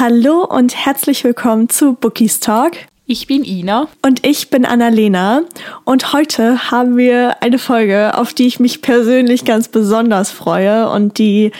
[0.00, 2.74] Hallo und herzlich willkommen zu Bookies Talk.
[3.06, 3.88] Ich bin Ina.
[4.00, 5.42] Und ich bin Annalena.
[5.82, 11.18] Und heute haben wir eine Folge, auf die ich mich persönlich ganz besonders freue und
[11.18, 11.50] die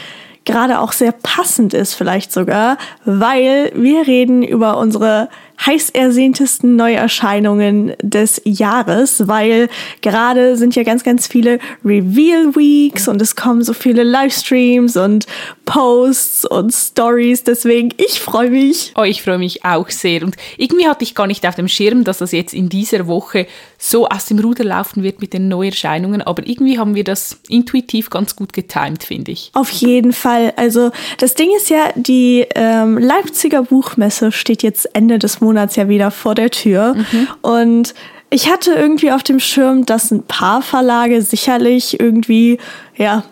[0.45, 5.31] gerade auch sehr passend ist vielleicht sogar, weil wir reden über unsere
[5.65, 9.69] heiß ersehntesten Neuerscheinungen des Jahres, weil
[10.03, 15.27] gerade sind ja ganz, ganz viele Reveal Weeks und es kommen so viele Livestreams und
[15.65, 17.45] Posts und Stories.
[17.45, 18.93] Deswegen, ich freue mich.
[18.97, 20.23] Oh, ich freue mich auch sehr.
[20.23, 23.47] Und irgendwie hatte ich gar nicht auf dem Schirm, dass das jetzt in dieser Woche
[23.77, 26.23] so aus dem Ruder laufen wird mit den Neuerscheinungen.
[26.23, 29.51] Aber irgendwie haben wir das intuitiv ganz gut getimt, finde ich.
[29.55, 30.53] Auf jeden Fall.
[30.57, 35.77] Also das Ding ist ja, die ähm, Leipziger Buchmesse steht jetzt Ende des Monats Monats
[35.77, 36.95] ja wieder vor der Tür.
[36.95, 37.29] Mhm.
[37.41, 37.95] Und
[38.31, 42.59] ich hatte irgendwie auf dem Schirm, dass ein paar Verlage sicherlich irgendwie,
[42.97, 43.25] ja,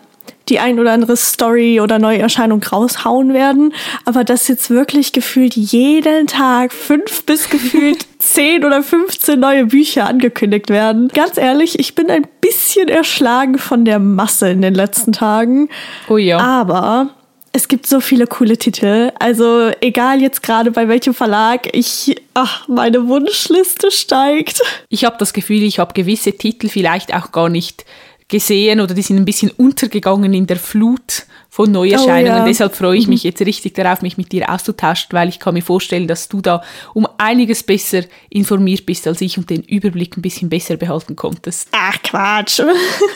[0.49, 3.73] die ein oder andere Story oder Neuerscheinung raushauen werden,
[4.05, 10.07] aber dass jetzt wirklich gefühlt jeden Tag fünf bis gefühlt zehn oder 15 neue Bücher
[10.07, 11.09] angekündigt werden.
[11.09, 15.69] Ganz ehrlich, ich bin ein bisschen erschlagen von der Masse in den letzten Tagen.
[16.07, 16.39] Oh ja.
[16.39, 17.09] Aber
[17.57, 19.11] es gibt so viele coole Titel.
[19.17, 24.61] Also egal jetzt gerade bei welchem Verlag, ich, ach, meine Wunschliste steigt.
[24.89, 27.83] Ich habe das Gefühl, ich habe gewisse Titel vielleicht auch gar nicht
[28.29, 32.35] gesehen oder die sind ein bisschen untergegangen in der Flut von Neuerscheinungen.
[32.35, 32.45] Oh, ja.
[32.45, 35.61] Deshalb freue ich mich jetzt richtig darauf, mich mit dir auszutauschen, weil ich kann mir
[35.61, 36.61] vorstellen, dass du da
[36.93, 41.69] um einiges besser informiert bist als ich und den Überblick ein bisschen besser behalten konntest.
[41.71, 42.61] Ach Quatsch.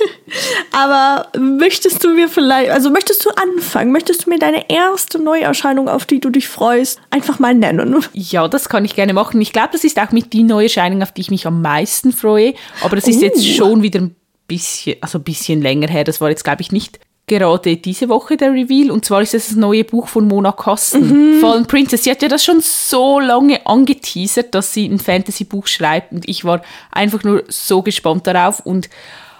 [0.71, 3.91] Aber möchtest du mir vielleicht, also möchtest du anfangen?
[3.91, 8.03] Möchtest du mir deine erste Neuerscheinung, auf die du dich freust, einfach mal nennen?
[8.13, 9.41] Ja, das kann ich gerne machen.
[9.41, 12.53] Ich glaube, das ist auch mit die Neuerscheinung, auf die ich mich am meisten freue.
[12.81, 13.25] Aber das ist uh.
[13.25, 14.15] jetzt schon wieder ein
[14.51, 16.03] bisschen, also ein bisschen länger her.
[16.03, 18.91] Das war jetzt, glaube ich, nicht gerade diese Woche der Reveal.
[18.91, 21.39] Und zwar ist es das neue Buch von Mona Kosten, mhm.
[21.39, 22.03] Fallen Princess.
[22.03, 26.11] Sie hat ja das schon so lange angeteasert, dass sie ein Fantasy-Buch schreibt.
[26.11, 28.59] Und ich war einfach nur so gespannt darauf.
[28.59, 28.89] Und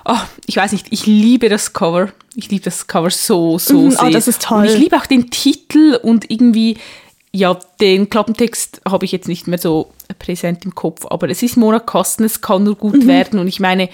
[0.06, 0.16] oh,
[0.46, 2.09] ich weiß nicht, ich liebe das Cover.
[2.35, 4.03] Ich liebe das Cover so, so mhm, sehr.
[4.06, 4.59] Oh, das ist toll.
[4.59, 6.78] Und ich liebe auch den Titel und irgendwie,
[7.34, 11.06] ja, den Klappentext habe ich jetzt nicht mehr so präsent im Kopf.
[11.09, 13.08] Aber es ist Mona Kosten, es kann nur gut mhm.
[13.08, 13.40] werden.
[13.40, 13.90] Und ich meine,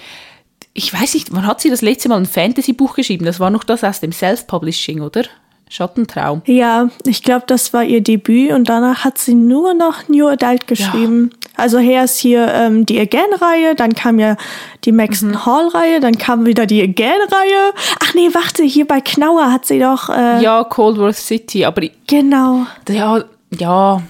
[0.78, 3.24] ich weiß nicht, wann hat sie das letzte Mal ein Fantasy-Buch geschrieben?
[3.24, 5.24] Das war noch das aus dem Self-Publishing, oder?
[5.68, 6.40] Schattentraum.
[6.46, 10.66] Ja, ich glaube, das war ihr Debüt und danach hat sie nur noch New Adult
[10.66, 11.30] geschrieben.
[11.32, 11.50] Ja.
[11.56, 14.36] Also her ist hier ähm, die Again-Reihe, dann kam ja
[14.84, 15.44] die Maxton mhm.
[15.44, 17.74] Hall-Reihe, dann kam wieder die Again-Reihe.
[18.02, 20.08] Ach nee, warte, hier bei Knauer hat sie doch.
[20.08, 21.82] Äh, ja, Coldworth City, aber.
[22.06, 22.66] Genau.
[22.88, 23.24] Ja,
[23.58, 24.00] ja,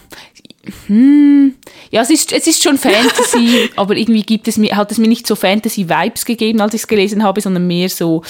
[0.87, 1.55] hm,
[1.91, 5.07] ja, es ist, es ist schon Fantasy, aber irgendwie gibt es mir, hat es mir
[5.07, 8.23] nicht so Fantasy-Vibes gegeben, als ich es gelesen habe, sondern mehr so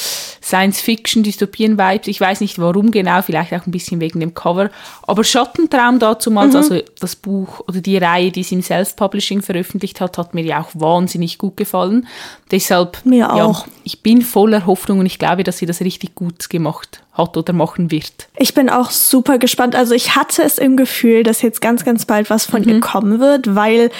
[0.43, 2.07] Science-Fiction, Dystopien-Vibes.
[2.07, 4.71] Ich weiß nicht warum genau, vielleicht auch ein bisschen wegen dem Cover.
[5.03, 6.57] Aber Schattentraum dazumals, mhm.
[6.57, 10.61] also das Buch oder die Reihe, die sie im Self-Publishing veröffentlicht hat, hat mir ja
[10.61, 12.07] auch wahnsinnig gut gefallen.
[12.51, 13.67] Deshalb, mir auch.
[13.89, 17.55] Ich bin voller Hoffnung und ich glaube, dass sie das richtig gut gemacht hat oder
[17.55, 18.29] machen wird.
[18.37, 19.75] Ich bin auch super gespannt.
[19.75, 22.69] Also ich hatte es im Gefühl, dass jetzt ganz, ganz bald was von mhm.
[22.69, 23.91] ihr kommen wird, weil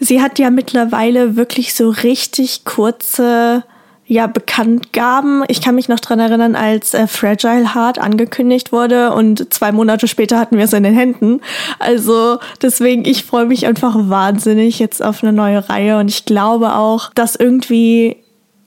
[0.00, 3.64] sie hat ja mittlerweile wirklich so richtig kurze
[4.06, 5.44] ja, Bekanntgaben.
[5.48, 10.08] Ich kann mich noch dran erinnern, als äh, Fragile Heart angekündigt wurde und zwei Monate
[10.08, 11.42] später hatten wir es in den Händen.
[11.78, 16.76] Also deswegen, ich freue mich einfach wahnsinnig jetzt auf eine neue Reihe und ich glaube
[16.76, 18.23] auch, dass irgendwie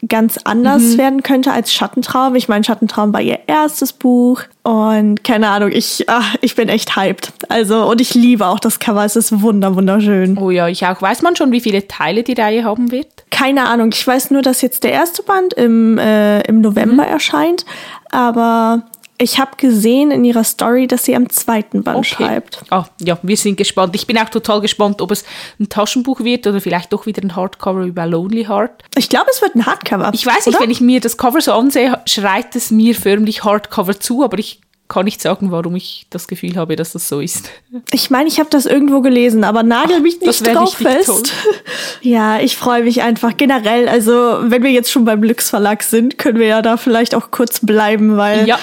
[0.07, 0.97] ganz anders mhm.
[0.97, 2.35] werden könnte als Schattentraum.
[2.35, 6.95] Ich meine, Schattentraum war ihr erstes Buch und keine Ahnung, ich, ach, ich bin echt
[6.95, 7.31] hyped.
[7.49, 10.37] Also, und ich liebe auch das Cover, es ist wunder, wunderschön.
[10.37, 11.01] Oh ja, ich auch.
[11.01, 13.07] Weiß man schon, wie viele Teile die Reihe haben wird?
[13.31, 13.89] Keine Ahnung.
[13.93, 17.11] Ich weiß nur, dass jetzt der erste Band im, äh, im November mhm.
[17.11, 17.65] erscheint,
[18.11, 18.83] aber
[19.19, 22.15] ich habe gesehen in ihrer Story, dass sie am zweiten Band okay.
[22.15, 22.61] schreibt.
[22.69, 23.95] Oh, ja, wir sind gespannt.
[23.95, 25.23] Ich bin auch total gespannt, ob es
[25.59, 28.83] ein Taschenbuch wird oder vielleicht doch wieder ein Hardcover über Lonely Heart.
[28.95, 30.11] Ich glaube, es wird ein Hardcover.
[30.13, 30.63] Ich weiß nicht, oder?
[30.63, 34.61] wenn ich mir das Cover so ansehe, schreit es mir förmlich Hardcover zu, aber ich
[34.87, 37.49] kann nicht sagen, warum ich das Gefühl habe, dass das so ist.
[37.91, 41.07] Ich meine, ich habe das irgendwo gelesen, aber nagel mich nicht drauf fest.
[41.07, 41.23] Toll.
[42.01, 43.89] Ja, ich freue mich einfach generell.
[43.89, 47.31] Also, wenn wir jetzt schon beim Lux Verlag sind, können wir ja da vielleicht auch
[47.31, 48.59] kurz bleiben, weil ja.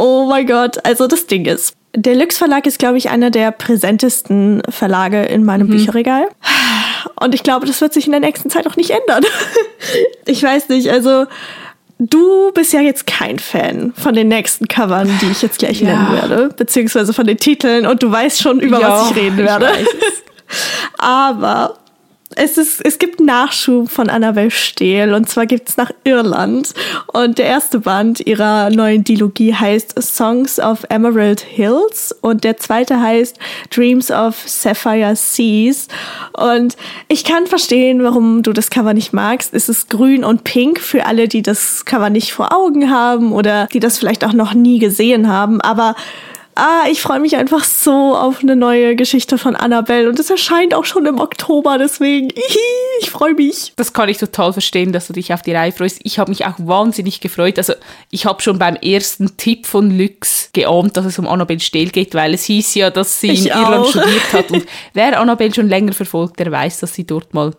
[0.00, 3.50] Oh mein Gott, also das Ding ist, der Lux Verlag ist, glaube ich, einer der
[3.50, 5.72] präsentesten Verlage in meinem mhm.
[5.72, 6.28] Bücherregal.
[7.20, 9.24] Und ich glaube, das wird sich in der nächsten Zeit auch nicht ändern.
[10.26, 11.24] ich weiß nicht, also
[11.98, 15.88] du bist ja jetzt kein Fan von den nächsten Covern, die ich jetzt gleich ja.
[15.88, 19.38] nennen werde, beziehungsweise von den Titeln und du weißt schon, über ja, was ich reden
[19.38, 19.68] werde.
[19.80, 19.88] Ich
[20.98, 21.74] Aber
[22.36, 26.74] es, ist, es gibt Nachschub von Annabelle Steele und zwar gibt es nach Irland.
[27.06, 33.00] Und der erste Band ihrer neuen Dilogie heißt Songs of Emerald Hills und der zweite
[33.00, 33.38] heißt
[33.70, 35.88] Dreams of Sapphire Seas.
[36.34, 36.76] Und
[37.08, 39.54] ich kann verstehen, warum du das Cover nicht magst.
[39.54, 43.68] Es ist grün und pink für alle, die das Cover nicht vor Augen haben oder
[43.72, 45.60] die das vielleicht auch noch nie gesehen haben.
[45.62, 45.96] Aber
[46.58, 50.74] ah, ich freue mich einfach so auf eine neue Geschichte von Annabelle und es erscheint
[50.74, 52.30] auch schon im Oktober, deswegen,
[53.00, 53.72] ich freue mich.
[53.76, 56.00] Das kann ich total verstehen, dass du dich auf die Reihe freust.
[56.02, 57.58] Ich habe mich auch wahnsinnig gefreut.
[57.58, 57.74] Also
[58.10, 62.14] ich habe schon beim ersten Tipp von Lux geahnt, dass es um Annabelle Stehl geht,
[62.14, 63.70] weil es hieß ja, dass sie ich in auch.
[63.70, 64.50] Irland studiert hat.
[64.50, 67.54] Und wer Annabelle schon länger verfolgt, der weiß, dass sie dort mal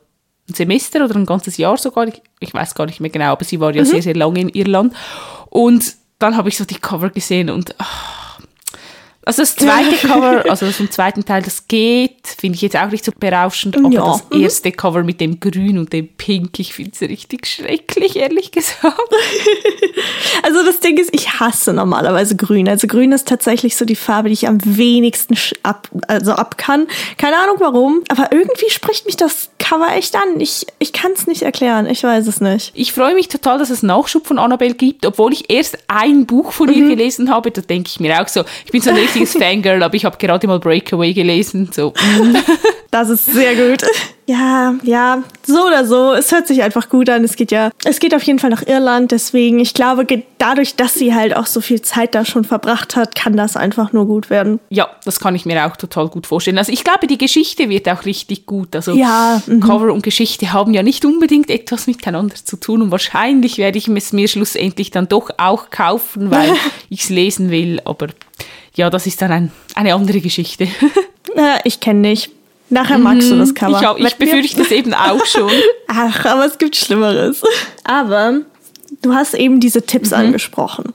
[0.50, 3.46] ein Semester oder ein ganzes Jahr sogar, ich, ich weiß gar nicht mehr genau, aber
[3.46, 3.88] sie war ja mhm.
[3.88, 4.94] sehr, sehr lange in Irland.
[5.50, 7.76] Und dann habe ich so die Cover gesehen und...
[7.80, 8.19] Oh,
[9.26, 13.04] also das zweite Cover, also vom zweiten Teil, das geht, finde ich jetzt auch nicht
[13.04, 14.06] so berauschend, aber ja.
[14.06, 14.42] das mhm.
[14.42, 18.98] erste Cover mit dem Grün und dem Pink, ich finde es richtig schrecklich, ehrlich gesagt.
[20.44, 22.70] also das Ding ist, ich hasse normalerweise Grün.
[22.70, 26.88] Also Grün ist tatsächlich so die Farbe, die ich am wenigsten ab, also ab kann.
[27.18, 30.40] Keine Ahnung warum, aber irgendwie spricht mich das Cover echt an.
[30.40, 32.72] Ich, ich kann es nicht erklären, ich weiß es nicht.
[32.74, 36.54] Ich freue mich total, dass es Nachschub von Annabelle gibt, obwohl ich erst ein Buch
[36.54, 36.76] von mhm.
[36.76, 39.82] ihr gelesen habe, da denke ich mir auch so, ich bin so ein richtiges Fangirl,
[39.84, 41.70] aber ich habe gerade mal Breakaway gelesen.
[41.74, 41.94] So.
[42.92, 43.84] Das ist sehr gut.
[44.26, 46.14] Ja, ja, so oder so.
[46.14, 47.24] Es hört sich einfach gut an.
[47.24, 49.12] Es geht ja, es geht auf jeden Fall nach Irland.
[49.12, 50.06] Deswegen, ich glaube,
[50.38, 53.92] dadurch, dass sie halt auch so viel Zeit da schon verbracht hat, kann das einfach
[53.92, 54.60] nur gut werden.
[54.70, 56.58] Ja, das kann ich mir auch total gut vorstellen.
[56.58, 58.76] Also ich glaube, die Geschichte wird auch richtig gut.
[58.76, 59.62] Also ja, mhm.
[59.62, 62.82] Cover und Geschichte haben ja nicht unbedingt etwas miteinander zu tun.
[62.82, 66.54] Und wahrscheinlich werde ich es mir schlussendlich dann doch auch kaufen, weil
[66.90, 67.82] ich es lesen will.
[67.86, 68.08] Aber
[68.80, 70.68] ja, das ist dann ein, eine andere Geschichte.
[71.36, 72.32] Ja, ich kenne nicht.
[72.70, 73.80] Nachher magst du das Cover.
[73.80, 75.50] Ich, auch, ich befürchte es eben auch schon.
[75.88, 77.44] Ach, aber es gibt Schlimmeres.
[77.84, 78.40] Aber
[79.04, 80.18] du hast eben diese Tipps mhm.
[80.18, 80.92] angesprochen.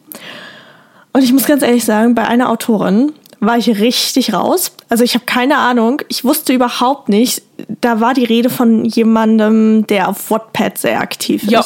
[1.12, 4.72] Und ich muss ganz ehrlich sagen, bei einer Autorin war ich richtig raus.
[4.88, 6.02] Also ich habe keine Ahnung.
[6.08, 7.42] Ich wusste überhaupt nicht.
[7.80, 11.50] Da war die Rede von jemandem, der auf Wattpad sehr aktiv ist.
[11.50, 11.64] Ja.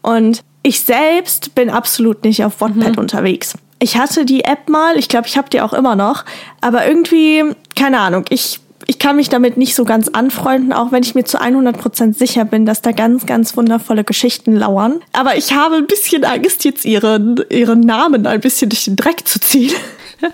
[0.00, 2.98] Und ich selbst bin absolut nicht auf Wattpad mhm.
[2.98, 3.54] unterwegs.
[3.82, 6.24] Ich hatte die App mal, ich glaube, ich habe die auch immer noch,
[6.60, 7.42] aber irgendwie,
[7.74, 11.24] keine Ahnung, ich, ich kann mich damit nicht so ganz anfreunden, auch wenn ich mir
[11.24, 15.02] zu 100% sicher bin, dass da ganz, ganz wundervolle Geschichten lauern.
[15.12, 19.26] Aber ich habe ein bisschen Angst, jetzt ihren, ihren Namen ein bisschen durch den Dreck
[19.26, 19.74] zu ziehen.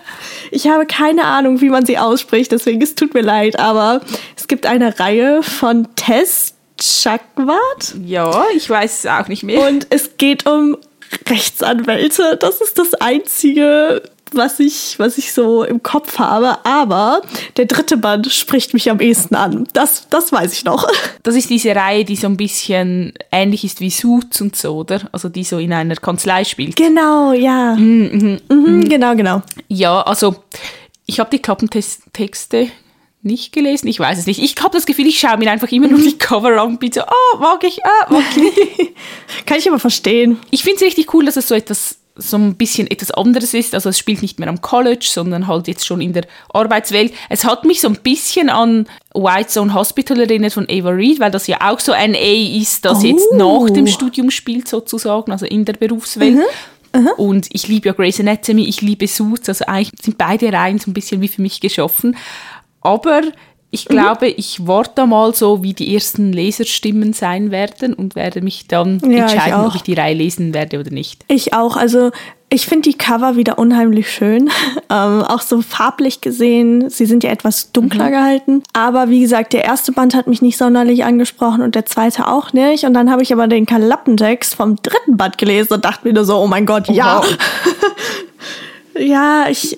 [0.50, 4.02] Ich habe keine Ahnung, wie man sie ausspricht, deswegen es tut mir leid, aber
[4.36, 7.94] es gibt eine Reihe von Tess Chagwart.
[8.04, 9.66] Ja, ich weiß es auch nicht mehr.
[9.66, 10.76] Und es geht um
[11.28, 12.36] Rechtsanwälte.
[12.40, 14.02] Das ist das Einzige,
[14.32, 16.64] was ich, was ich so im Kopf habe.
[16.64, 17.22] Aber
[17.56, 19.66] der dritte Band spricht mich am ehesten an.
[19.72, 20.88] Das, das weiß ich noch.
[21.24, 25.10] Das ist diese Reihe, die so ein bisschen ähnlich ist wie Suits und so, oder?
[25.12, 26.76] Also die so in einer Kanzlei spielt.
[26.76, 27.74] Genau, ja.
[27.74, 29.42] Mhm, mhm, mhm, genau, genau.
[29.68, 30.36] Ja, also
[31.04, 32.70] ich habe die Klappentexte
[33.22, 34.40] nicht gelesen, ich weiß es nicht.
[34.40, 36.92] Ich habe das Gefühl, ich schaue mir einfach immer nur die Cover an und bin
[36.92, 38.94] so, oh, mag ich, ah, mag ich.
[39.46, 40.38] Kann ich aber verstehen.
[40.50, 43.74] Ich finde es richtig cool, dass es so etwas so ein bisschen etwas anderes ist.
[43.74, 47.14] Also es spielt nicht mehr am College, sondern halt jetzt schon in der Arbeitswelt.
[47.28, 51.30] Es hat mich so ein bisschen an White Zone Hospital erinnert von Ava Reed, weil
[51.30, 53.06] das ja auch so ein A ist, das oh.
[53.06, 56.34] jetzt nach dem Studium spielt sozusagen, also in der Berufswelt.
[56.34, 56.42] Mhm.
[57.00, 57.10] Mhm.
[57.16, 60.90] Und ich liebe ja Grey's Anatomy, ich liebe Suits, also eigentlich sind beide Reihen so
[60.90, 62.16] ein bisschen wie für mich geschaffen.
[62.80, 63.22] Aber
[63.70, 63.92] ich mhm.
[63.92, 64.34] glaube, mhm.
[64.36, 69.24] ich warte mal so, wie die ersten Leserstimmen sein werden und werde mich dann ja,
[69.24, 71.24] entscheiden, ich ob ich die Reihe lesen werde oder nicht.
[71.28, 71.76] Ich auch.
[71.76, 72.10] Also
[72.50, 74.50] ich finde die Cover wieder unheimlich schön.
[74.90, 76.88] Ähm, auch so farblich gesehen.
[76.88, 78.10] Sie sind ja etwas dunkler mhm.
[78.10, 78.62] gehalten.
[78.72, 82.54] Aber wie gesagt, der erste Band hat mich nicht sonderlich angesprochen und der zweite auch
[82.54, 82.84] nicht.
[82.84, 86.24] Und dann habe ich aber den Kalappentext vom dritten Band gelesen und dachte mir nur
[86.24, 87.20] so, oh mein Gott, ja.
[87.22, 88.98] Oh.
[88.98, 89.76] ja, ich.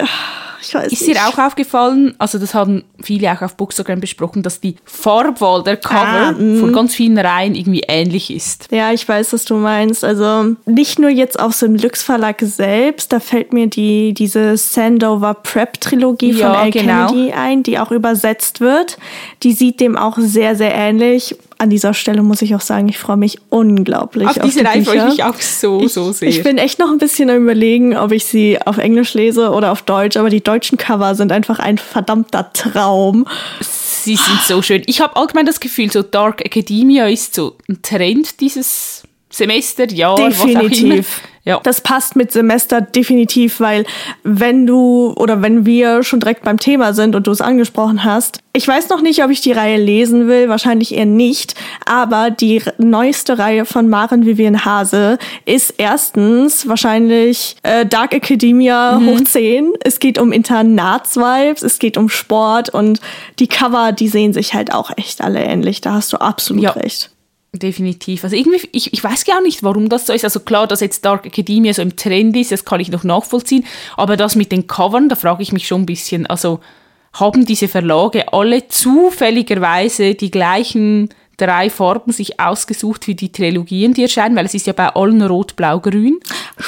[0.62, 1.16] Ich weiß ist nicht.
[1.16, 5.76] dir auch aufgefallen, also das haben viele auch auf Bookstagram besprochen, dass die Farbwahl der
[5.76, 6.72] Cover ah, von mhm.
[6.72, 8.68] ganz vielen Reihen irgendwie ähnlich ist.
[8.70, 10.04] Ja, ich weiß, was du meinst.
[10.04, 14.56] Also nicht nur jetzt auf so einem Lux Verlag selbst, da fällt mir die diese
[14.56, 17.08] Sandover Prep Trilogie ja, von Al genau.
[17.08, 18.98] Kennedy ein, die auch übersetzt wird.
[19.42, 22.98] Die sieht dem auch sehr sehr ähnlich an dieser Stelle muss ich auch sagen, ich
[22.98, 26.10] freue mich unglaublich auf, auf diese die Reihe freue ich mich auch so, ich, so
[26.10, 26.28] sehr.
[26.28, 29.70] Ich bin echt noch ein bisschen am überlegen, ob ich sie auf Englisch lese oder
[29.70, 33.26] auf Deutsch, aber die deutschen Cover sind einfach ein verdammter Traum.
[33.60, 34.82] Sie sind so schön.
[34.86, 40.16] Ich habe allgemein das Gefühl, so Dark Academia ist so ein Trend dieses Semester, Jahr.
[40.16, 41.22] Definitiv.
[41.44, 41.58] Ja.
[41.62, 43.86] Das passt mit Semester definitiv, weil
[44.22, 48.40] wenn du oder wenn wir schon direkt beim Thema sind und du es angesprochen hast,
[48.52, 51.54] ich weiß noch nicht, ob ich die Reihe lesen will, wahrscheinlich eher nicht,
[51.86, 59.20] aber die neueste Reihe von Maren Vivian Hase ist erstens wahrscheinlich äh, Dark Academia hoch
[59.24, 59.72] 10.
[59.82, 63.00] Es geht um Internatsvibes, es geht um Sport und
[63.38, 65.80] die Cover, die sehen sich halt auch echt alle ähnlich.
[65.80, 66.70] Da hast du absolut Ja.
[66.72, 67.10] recht.
[67.52, 68.22] Definitiv.
[68.22, 70.24] Also irgendwie, ich, ich weiß gar nicht, warum das so ist.
[70.24, 73.64] Also klar, dass jetzt Dark Academia so im Trend ist, das kann ich noch nachvollziehen.
[73.96, 76.26] Aber das mit den Covern, da frage ich mich schon ein bisschen.
[76.26, 76.60] Also
[77.12, 81.08] haben diese Verlage alle zufälligerweise die gleichen
[81.40, 84.36] drei Farben sich ausgesucht für die Trilogien, die erscheinen?
[84.36, 86.20] Weil es ist ja bei allen rot, blau, grün.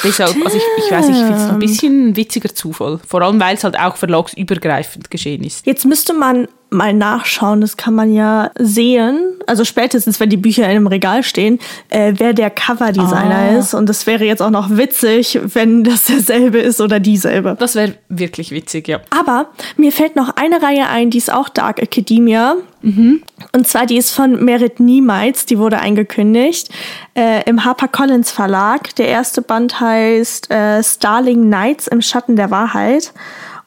[0.03, 2.99] Deshalb, also ich, ich weiß, ich finde es ein bisschen ein witziger Zufall.
[3.07, 5.65] Vor allem, weil es halt auch verlagsübergreifend geschehen ist.
[5.65, 10.63] Jetzt müsste man mal nachschauen, das kann man ja sehen, also spätestens, wenn die Bücher
[10.63, 13.57] in einem Regal stehen, äh, wer der Coverdesigner Ah.
[13.57, 13.73] ist.
[13.73, 17.55] Und das wäre jetzt auch noch witzig, wenn das derselbe ist oder dieselbe.
[17.59, 18.99] Das wäre wirklich witzig, ja.
[19.09, 22.55] Aber mir fällt noch eine Reihe ein, die ist auch Dark Academia.
[22.85, 26.67] Und zwar die ist von Merit Niemites, die wurde angekündigt
[27.15, 28.93] äh, im HarperCollins Verlag.
[28.95, 33.13] Der erste Band heißt äh, Starling Nights im Schatten der Wahrheit.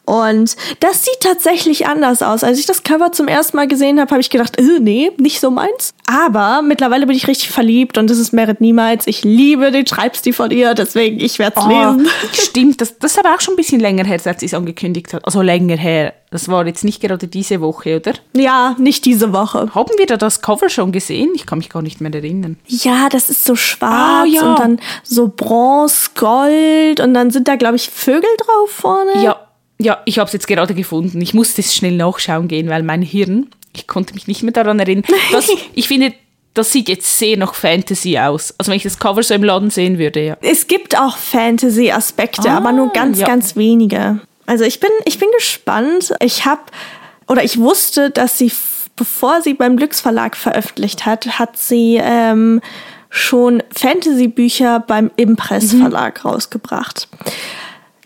[0.07, 2.43] Und das sieht tatsächlich anders aus.
[2.45, 5.41] Als ich das Cover zum ersten Mal gesehen habe, habe ich gedacht, äh, nee, nicht
[5.41, 5.93] so meins.
[6.07, 9.07] Aber mittlerweile bin ich richtig verliebt und das ist Merit Niemites.
[9.09, 12.09] Ich liebe den Schreibstil von ihr, deswegen ich werde es Ah, lesen.
[12.33, 15.13] stimmt, das, das ist aber auch schon ein bisschen länger her, seit sie es angekündigt
[15.13, 15.25] hat.
[15.25, 16.15] Also länger her.
[16.31, 18.13] Das war jetzt nicht gerade diese Woche, oder?
[18.37, 19.75] Ja, nicht diese Woche.
[19.75, 21.31] Haben wir da das Cover schon gesehen?
[21.35, 22.59] Ich kann mich gar nicht mehr erinnern.
[22.67, 24.43] Ja, das ist so schwarz Ah, ja.
[24.51, 29.23] und dann so Bronze, Gold und dann sind da, glaube ich, Vögel drauf vorne.
[29.23, 29.37] Ja,
[29.79, 31.21] ja, ich habe es jetzt gerade gefunden.
[31.21, 34.79] Ich musste es schnell nachschauen gehen, weil mein Hirn, ich konnte mich nicht mehr daran
[34.81, 35.05] erinnern.
[35.33, 36.15] Das, ich finde,
[36.55, 38.55] das sieht jetzt sehr nach Fantasy aus.
[38.57, 40.37] Also wenn ich das Cover so im Laden sehen würde, ja.
[40.41, 43.27] Es gibt auch Fantasy-Aspekte, Ah, aber nur ganz, ja.
[43.27, 44.21] ganz wenige.
[44.47, 46.15] Also ich bin, ich bin gespannt.
[46.21, 46.63] Ich habe,
[47.29, 48.51] oder ich wusste, dass sie,
[48.97, 52.63] bevor sie beim Glücks Verlag veröffentlicht hat, hat sie ähm,
[53.11, 55.81] schon Fantasy-Bücher beim Impress Mhm.
[55.83, 57.09] Verlag rausgebracht.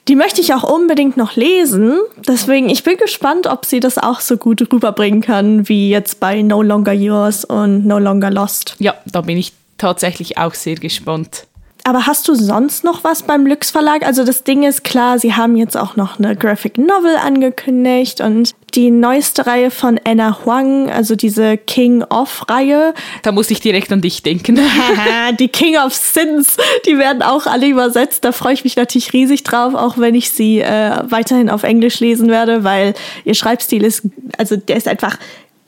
[0.09, 1.99] Die möchte ich auch unbedingt noch lesen.
[2.27, 6.43] Deswegen, ich bin gespannt, ob sie das auch so gut rüberbringen kann, wie jetzt bei
[6.43, 8.77] No Longer Yours und No Longer Lost.
[8.79, 11.47] Ja, da bin ich tatsächlich auch sehr gespannt.
[11.85, 14.05] Aber hast du sonst noch was beim Lux Verlag?
[14.05, 18.55] Also das Ding ist klar, sie haben jetzt auch noch eine Graphic Novel angekündigt und
[18.75, 22.95] die neueste Reihe von Anna Huang, also diese King of Reihe.
[23.23, 24.59] Da muss ich direkt an dich denken.
[25.39, 26.57] Die King of Sins,
[26.87, 28.25] die werden auch alle übersetzt.
[28.25, 32.01] Da freue ich mich natürlich riesig drauf, auch wenn ich sie äh, weiterhin auf Englisch
[32.01, 32.95] lesen werde, weil
[33.25, 34.03] ihr Schreibstil ist,
[34.39, 35.19] also der ist einfach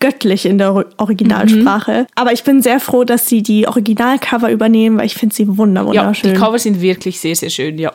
[0.03, 2.07] göttlich in der Or- Originalsprache.
[2.17, 5.83] Aber ich bin sehr froh, dass sie die Originalcover übernehmen, weil ich finde sie wunder
[5.83, 6.35] Ja, wunderschön.
[6.35, 7.93] die Cover sind wirklich sehr, sehr schön, ja.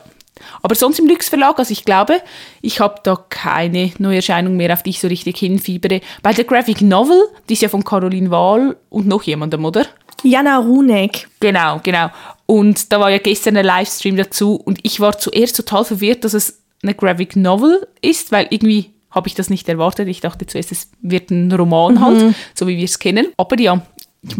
[0.62, 2.20] Aber sonst im Lux Verlag, also ich glaube,
[2.62, 6.00] ich habe da keine Neuerscheinung mehr, auf die ich so richtig hinfiebere.
[6.22, 9.84] Bei der Graphic Novel, die ist ja von Caroline Wahl und noch jemandem, oder?
[10.22, 11.28] Jana Runek.
[11.40, 12.08] Genau, genau.
[12.46, 16.34] Und da war ja gestern ein Livestream dazu und ich war zuerst total verwirrt, dass
[16.34, 20.08] es eine Graphic Novel ist, weil irgendwie habe ich das nicht erwartet.
[20.08, 23.28] Ich dachte zuerst, es wird ein Roman halt, so wie wir es kennen.
[23.36, 23.82] Aber ja,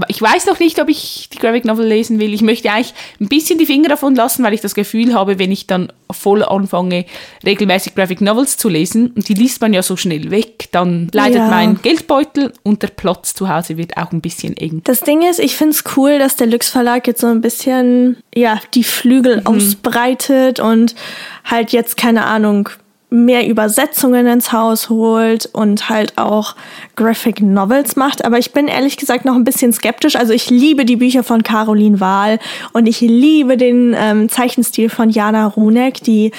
[0.08, 2.34] ich, weiß noch nicht, ob ich die Graphic Novel lesen will.
[2.34, 5.52] Ich möchte eigentlich ein bisschen die Finger davon lassen, weil ich das Gefühl habe, wenn
[5.52, 7.06] ich dann voll anfange,
[7.46, 11.38] regelmäßig Graphic Novels zu lesen, und die liest man ja so schnell weg, dann leidet
[11.38, 11.48] Ja.
[11.48, 14.80] mein Geldbeutel und der Platz zu Hause wird auch ein bisschen eng.
[14.84, 18.60] Das Ding ist, ich find's cool, dass der Lux Verlag jetzt so ein bisschen, ja,
[18.74, 20.96] die Flügel ausbreitet und
[21.44, 22.68] halt jetzt, keine Ahnung,
[23.10, 26.54] mehr Übersetzungen ins Haus holt und halt auch
[26.94, 28.24] Graphic Novels macht.
[28.24, 30.16] Aber ich bin ehrlich gesagt noch ein bisschen skeptisch.
[30.16, 32.38] Also ich liebe die Bücher von Caroline Wahl
[32.72, 36.02] und ich liebe den ähm, Zeichenstil von Jana Runek.
[36.02, 36.32] Die,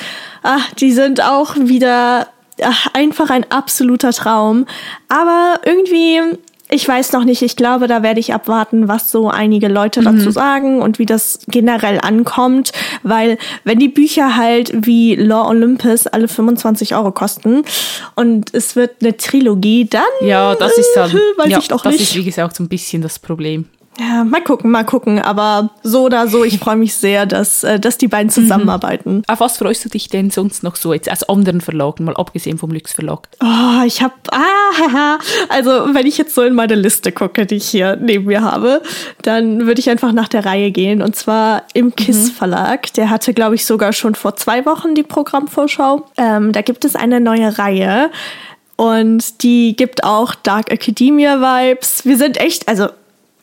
[0.44, 2.28] ach, die sind auch wieder
[2.62, 4.66] ach, einfach ein absoluter Traum.
[5.08, 6.22] Aber irgendwie
[6.72, 7.42] ich weiß noch nicht.
[7.42, 11.40] Ich glaube, da werde ich abwarten, was so einige Leute dazu sagen und wie das
[11.48, 12.72] generell ankommt.
[13.02, 17.64] Weil wenn die Bücher halt wie Law Olympus alle 25 Euro kosten
[18.16, 21.94] und es wird eine Trilogie, dann Ja, das ist dann, weiß ja, ich doch das
[21.94, 22.04] nicht.
[22.04, 23.66] ist wie gesagt so ein bisschen das Problem.
[24.00, 25.20] Ja, mal gucken, mal gucken.
[25.20, 29.24] Aber so oder so, ich freue mich sehr, dass, äh, dass die beiden zusammenarbeiten.
[29.28, 32.58] Auf was freust du dich denn sonst noch so jetzt aus anderen Verlagen, mal abgesehen
[32.58, 33.28] vom Lux Verlag?
[33.42, 35.20] Oh, ich habe, ah, haha.
[35.50, 38.82] also wenn ich jetzt so in meine Liste gucke, die ich hier neben mir habe,
[39.22, 42.94] dann würde ich einfach nach der Reihe gehen und zwar im KISS Verlag.
[42.94, 46.06] Der hatte, glaube ich, sogar schon vor zwei Wochen die Programmvorschau.
[46.18, 48.12] Ähm, da gibt es eine neue Reihe
[48.78, 52.06] und die gibt auch Dark Academia Vibes.
[52.06, 52.88] Wir sind echt, also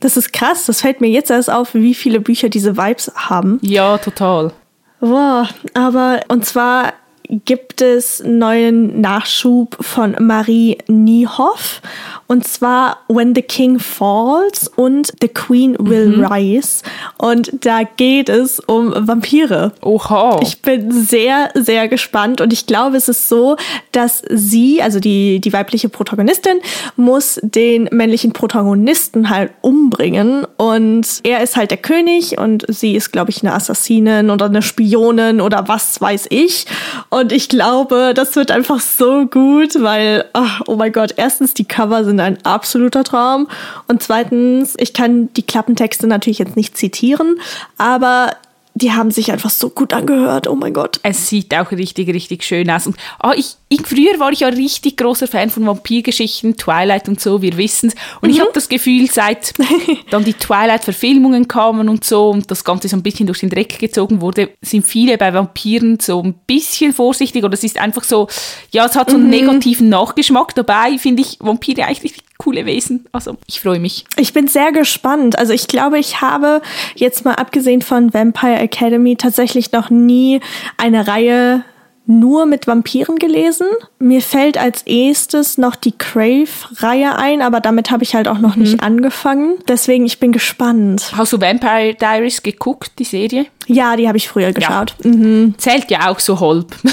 [0.01, 0.67] Das ist krass.
[0.67, 3.59] Das fällt mir jetzt erst auf, wie viele Bücher diese Vibes haben.
[3.63, 4.53] Ja, total.
[5.01, 6.93] Boah, aber und zwar
[7.29, 11.81] gibt es neuen Nachschub von Marie Niehoff.
[12.29, 16.25] Und zwar When the King Falls und The Queen Will mhm.
[16.25, 16.83] Rise.
[17.19, 19.73] Und da geht es um Vampire.
[19.83, 20.41] Oha.
[20.43, 22.41] Ich bin sehr, sehr gespannt.
[22.41, 23.57] Und ich glaube, es ist so,
[23.93, 26.59] dass sie, also die, die weibliche Protagonistin,
[26.97, 30.47] muss den männlichen Protagonisten halt umbringen.
[30.57, 34.63] Und er ist halt der König und sie ist, glaube ich, eine Assassinin oder eine
[34.63, 36.67] Spionin oder was weiß ich.
[37.09, 41.65] Und ich glaube, das wird einfach so gut, weil, ach, oh mein Gott, erstens, die
[41.65, 43.49] Cover sind ein absoluter Traum.
[43.89, 47.41] Und zweitens, ich kann die Klappentexte natürlich jetzt nicht zitieren,
[47.79, 48.31] aber
[48.77, 50.49] die haben sich einfach so gut angehört.
[50.49, 51.01] Oh mein Gott.
[51.03, 52.87] Es sieht auch richtig, richtig schön aus.
[52.87, 57.19] Und oh, ich, ich, früher war ich ja richtig großer Fan von Vampirgeschichten, Twilight und
[57.19, 57.95] so, wir wissen es.
[58.21, 58.35] Und mhm.
[58.35, 59.55] ich habe das Gefühl, seit
[60.11, 63.79] dann die Twilight-Verfilmungen kamen und so und das Ganze so ein bisschen durch den Dreck
[63.79, 68.29] gezogen wurde, sind viele bei Vampiren so ein bisschen vorsichtig oder es ist einfach so,
[68.73, 69.31] ja, es hat so einen mhm.
[69.31, 70.55] negativen Nachgeschmack.
[70.55, 73.07] Dabei finde ich Vampire eigentlich richtig coole Wesen.
[73.13, 74.05] Also ich freue mich.
[74.17, 75.39] Ich bin sehr gespannt.
[75.39, 76.63] Also ich glaube, ich habe
[76.95, 80.41] jetzt mal abgesehen von Vampire Academy tatsächlich noch nie
[80.77, 81.65] eine Reihe
[82.07, 83.67] nur mit Vampiren gelesen.
[83.99, 88.55] Mir fällt als erstes noch die Crave-Reihe ein, aber damit habe ich halt auch noch
[88.55, 88.63] mhm.
[88.63, 89.57] nicht angefangen.
[89.67, 91.13] Deswegen, ich bin gespannt.
[91.17, 93.47] Hast du Vampire Diaries geguckt, die Serie?
[93.67, 94.95] Ja, die habe ich früher geschaut.
[95.03, 95.11] Ja.
[95.11, 95.55] Mhm.
[95.59, 96.75] Zählt ja auch so halb.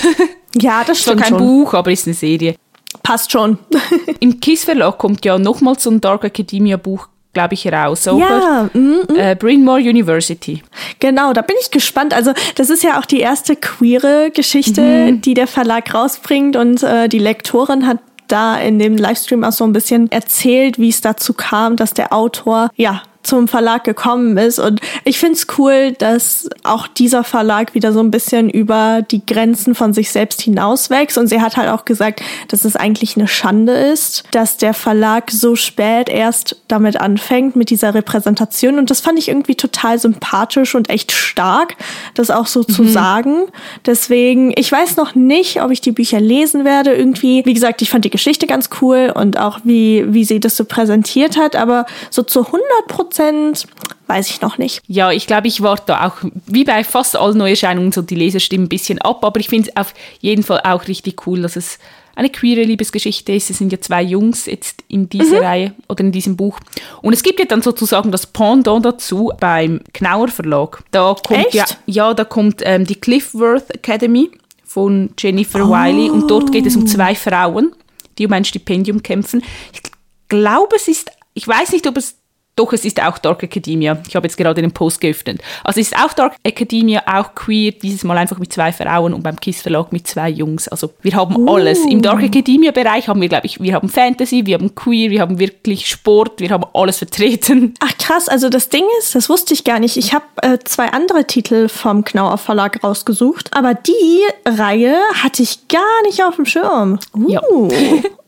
[0.56, 1.18] Ja, das stimmt.
[1.18, 1.48] Zwar kein schon.
[1.48, 2.56] Buch, aber ist eine Serie.
[3.04, 3.60] Passt schon.
[4.20, 8.06] Im KISS Verlag kommt ja nochmals so ein Dark Academia Buch glaube ich, raus.
[8.06, 8.70] Ja.
[8.74, 9.16] Mm, mm.
[9.16, 10.62] Äh, Bryn Mawr University.
[11.00, 12.14] Genau, da bin ich gespannt.
[12.14, 15.22] Also das ist ja auch die erste queere Geschichte, mhm.
[15.22, 19.64] die der Verlag rausbringt und äh, die Lektorin hat da in dem Livestream auch so
[19.64, 24.60] ein bisschen erzählt, wie es dazu kam, dass der Autor ja zum Verlag gekommen ist.
[24.60, 29.26] Und ich finde es cool, dass auch dieser Verlag wieder so ein bisschen über die
[29.26, 31.18] Grenzen von sich selbst hinauswächst.
[31.18, 35.32] Und sie hat halt auch gesagt, dass es eigentlich eine Schande ist, dass der Verlag
[35.32, 38.78] so spät erst damit anfängt, mit dieser Repräsentation.
[38.78, 41.76] Und das fand ich irgendwie total sympathisch und echt stark,
[42.16, 42.74] das auch so mhm.
[42.74, 43.44] zu sagen.
[43.86, 46.94] Deswegen, ich weiß noch nicht, ob ich die Bücher lesen werde.
[46.94, 50.58] Irgendwie, wie gesagt, ich fand die Geschichte ganz cool und auch wie, wie sie das
[50.58, 51.56] so präsentiert hat.
[51.56, 53.68] Aber so zu 100 Prozent Prozent,
[54.08, 54.82] weiß ich noch nicht.
[54.88, 56.16] Ja, ich glaube, ich warte auch,
[56.48, 59.78] wie bei fast allen Neuerscheinungen, so die Leserstimmen ein bisschen ab, aber ich finde es
[59.78, 61.78] auf jeden Fall auch richtig cool, dass es
[62.16, 63.52] eine queere Liebesgeschichte ist.
[63.52, 65.46] Es sind ja zwei Jungs jetzt in dieser mhm.
[65.46, 66.60] Reihe oder in diesem Buch.
[67.04, 70.84] Und es gibt ja dann sozusagen das Pendant dazu beim Knauer Verlag.
[70.90, 71.54] Da kommt Echt?
[71.54, 74.32] ja, ja, da kommt ähm, die Cliffworth Academy
[74.66, 75.70] von Jennifer oh.
[75.70, 77.76] Wiley und dort geht es um zwei Frauen,
[78.18, 79.44] die um ein Stipendium kämpfen.
[79.72, 79.82] Ich
[80.30, 82.16] glaube, es ist, ich weiß nicht, ob es
[82.56, 83.98] doch, es ist auch Dark Academia.
[84.08, 85.42] Ich habe jetzt gerade den Post geöffnet.
[85.64, 89.24] Also es ist auch Dark Academia, auch queer, dieses Mal einfach mit zwei Frauen und
[89.24, 90.68] beim KISS Verlag mit zwei Jungs.
[90.68, 91.56] Also wir haben uh.
[91.56, 91.80] alles.
[91.86, 95.22] Im Dark Academia Bereich haben wir, glaube ich, wir haben Fantasy, wir haben Queer, wir
[95.22, 97.74] haben wirklich Sport, wir haben alles vertreten.
[97.80, 99.98] Ach krass, also das Ding ist, das wusste ich gar nicht.
[99.98, 105.68] Ich habe äh, zwei andere Titel vom Knauer Verlag rausgesucht, aber die Reihe hatte ich
[105.70, 107.00] gar nicht auf dem Schirm.
[107.16, 107.30] Uh.
[107.30, 107.42] Ja.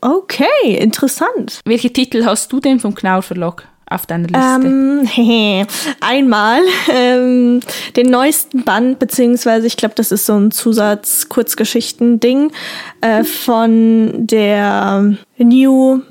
[0.00, 1.60] okay, interessant.
[1.64, 3.68] Welche Titel hast du denn vom Knauer Verlag?
[3.88, 4.66] Auf deiner Liste?
[4.66, 5.08] Ähm,
[6.00, 6.60] einmal
[6.92, 7.60] ähm,
[7.96, 12.52] den neuesten Band, beziehungsweise ich glaube, das ist so ein Zusatz-Kurzgeschichten-Ding
[13.00, 16.02] äh, von der New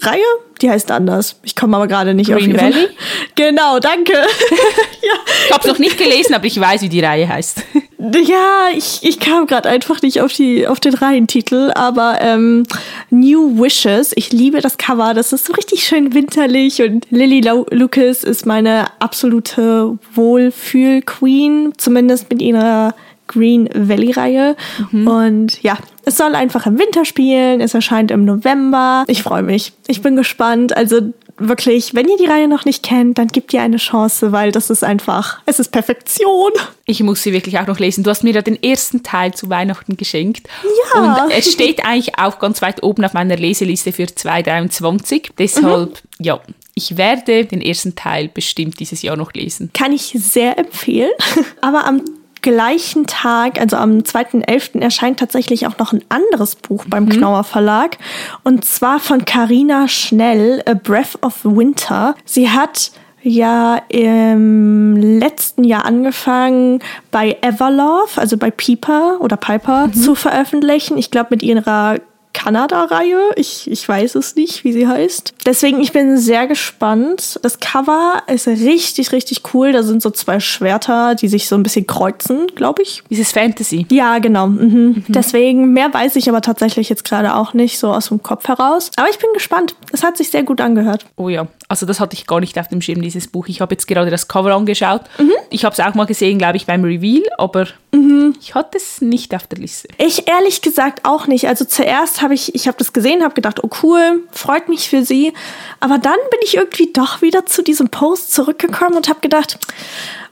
[0.00, 0.20] Reihe,
[0.60, 1.36] die heißt anders.
[1.42, 2.88] Ich komme aber gerade nicht Green auf die Valley.
[3.34, 4.12] Genau, danke.
[4.12, 5.14] ja.
[5.46, 7.62] Ich habe es noch nicht gelesen, aber ich weiß, wie die Reihe heißt.
[8.04, 12.64] Ja, ich, ich kam gerade einfach nicht auf, die, auf den Reihentitel, aber ähm,
[13.10, 18.24] New Wishes, ich liebe das Cover, das ist so richtig schön winterlich und Lily Lucas
[18.24, 22.96] ist meine absolute Wohlfühl-Queen, zumindest mit ihrer
[23.32, 24.56] Green Valley-Reihe.
[24.90, 25.06] Mhm.
[25.06, 27.60] Und ja, es soll einfach im Winter spielen.
[27.60, 29.04] Es erscheint im November.
[29.06, 29.72] Ich freue mich.
[29.86, 30.76] Ich bin gespannt.
[30.76, 31.12] Also
[31.48, 34.70] wirklich, wenn ihr die Reihe noch nicht kennt, dann gebt ihr eine Chance, weil das
[34.70, 36.52] ist einfach, es ist Perfektion.
[36.86, 38.04] Ich muss sie wirklich auch noch lesen.
[38.04, 40.48] Du hast mir ja den ersten Teil zu Weihnachten geschenkt.
[40.94, 41.24] Ja.
[41.24, 45.30] Und es steht eigentlich auch ganz weit oben auf meiner Leseliste für 2023.
[45.38, 46.24] Deshalb, mhm.
[46.24, 46.40] ja,
[46.74, 49.70] ich werde den ersten Teil bestimmt dieses Jahr noch lesen.
[49.74, 51.10] Kann ich sehr empfehlen.
[51.60, 52.02] Aber am
[52.42, 57.10] gleichen Tag, also am 2.11., erscheint tatsächlich auch noch ein anderes Buch beim mhm.
[57.10, 57.98] Knauer Verlag.
[58.42, 62.14] Und zwar von Carina Schnell, A Breath of Winter.
[62.24, 69.94] Sie hat ja im letzten Jahr angefangen bei Everlove, also bei Piper oder Piper mhm.
[69.94, 70.98] zu veröffentlichen.
[70.98, 71.98] Ich glaube mit ihrer
[72.32, 73.32] Kanada-Reihe.
[73.36, 75.34] Ich, ich weiß es nicht, wie sie heißt.
[75.46, 77.38] Deswegen, ich bin sehr gespannt.
[77.42, 79.72] Das Cover ist richtig, richtig cool.
[79.72, 83.02] Da sind so zwei Schwerter, die sich so ein bisschen kreuzen, glaube ich.
[83.10, 83.86] Dieses Fantasy.
[83.90, 84.48] Ja, genau.
[84.48, 84.72] Mhm.
[84.72, 85.04] Mhm.
[85.08, 88.90] Deswegen, mehr weiß ich aber tatsächlich jetzt gerade auch nicht, so aus dem Kopf heraus.
[88.96, 89.74] Aber ich bin gespannt.
[89.92, 91.06] Es hat sich sehr gut angehört.
[91.16, 93.48] Oh ja, also das hatte ich gar nicht auf dem Schirm, dieses Buch.
[93.48, 95.02] Ich habe jetzt gerade das Cover angeschaut.
[95.18, 95.32] Mhm.
[95.50, 98.34] Ich habe es auch mal gesehen, glaube ich, beim Reveal, aber mhm.
[98.40, 99.88] ich hatte es nicht auf der Liste.
[99.98, 101.48] Ich ehrlich gesagt auch nicht.
[101.48, 105.04] Also zuerst habe ich, ich habe das gesehen, habe gedacht, oh cool, freut mich für
[105.04, 105.32] sie.
[105.80, 109.58] Aber dann bin ich irgendwie doch wieder zu diesem Post zurückgekommen und habe gedacht,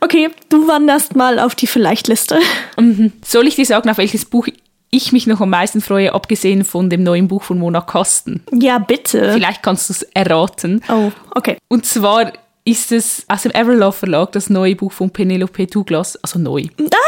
[0.01, 2.39] okay, du wanderst mal auf die Vielleicht-Liste.
[2.79, 3.13] Mhm.
[3.25, 4.49] Soll ich dir sagen, auf welches Buch
[4.91, 8.43] ich mich noch am meisten freue, abgesehen von dem neuen Buch von Mona Kasten?
[8.53, 9.33] Ja, bitte.
[9.33, 10.83] Vielleicht kannst du es erraten.
[10.89, 11.59] Oh, okay.
[11.69, 12.33] Und zwar
[12.65, 16.65] ist es aus dem Everlove Verlag das neue Buch von Penelope Douglas, also neu.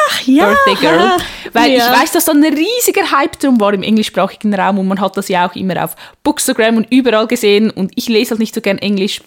[0.09, 0.47] Ach ja.
[0.47, 1.11] Birthday Girl.
[1.53, 1.77] Weil ja.
[1.77, 5.17] ich weiß, dass da ein riesiger Hype drum war im englischsprachigen Raum und man hat
[5.17, 8.61] das ja auch immer auf Bookstagram und überall gesehen und ich lese halt nicht so
[8.61, 9.21] gern Englisch.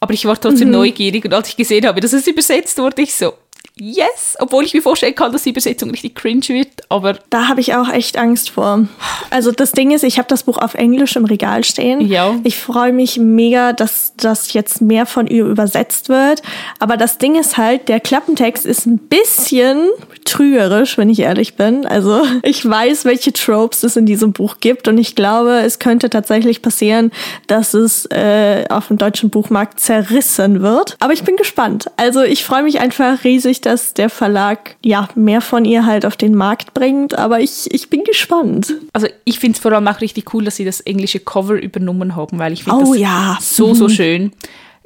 [0.00, 0.74] Aber ich war trotzdem mhm.
[0.74, 3.34] neugierig und als ich gesehen habe, dass es übersetzt wurde, ich so,
[3.80, 7.18] yes, obwohl ich mir vorstellen kann, dass die Übersetzung richtig cringe wird, aber...
[7.30, 8.86] Da habe ich auch echt Angst vor.
[9.30, 12.00] Also das Ding ist, ich habe das Buch auf Englisch im Regal stehen.
[12.00, 12.34] Ja.
[12.44, 16.42] Ich freue mich mega, dass das jetzt mehr von ihr übersetzt wird.
[16.78, 19.88] Aber das Ding ist halt, der Klappentext ist ein bisschen
[20.24, 21.86] trügerisch, wenn ich ehrlich bin.
[21.86, 26.10] Also ich weiß, welche Tropes es in diesem Buch gibt und ich glaube, es könnte
[26.10, 27.10] tatsächlich passieren,
[27.46, 30.96] dass es äh, auf dem deutschen Buchmarkt zerrissen wird.
[31.00, 31.90] Aber ich bin gespannt.
[31.96, 36.16] Also ich freue mich einfach riesig, dass der Verlag ja mehr von ihr halt auf
[36.16, 38.74] den Markt bringt, aber ich, ich bin gespannt.
[38.92, 42.16] Also ich finde es vor allem auch richtig cool, dass sie das englische Cover übernommen
[42.16, 43.38] haben, weil ich finde oh, das ja.
[43.40, 43.90] so, so mhm.
[43.90, 44.32] schön.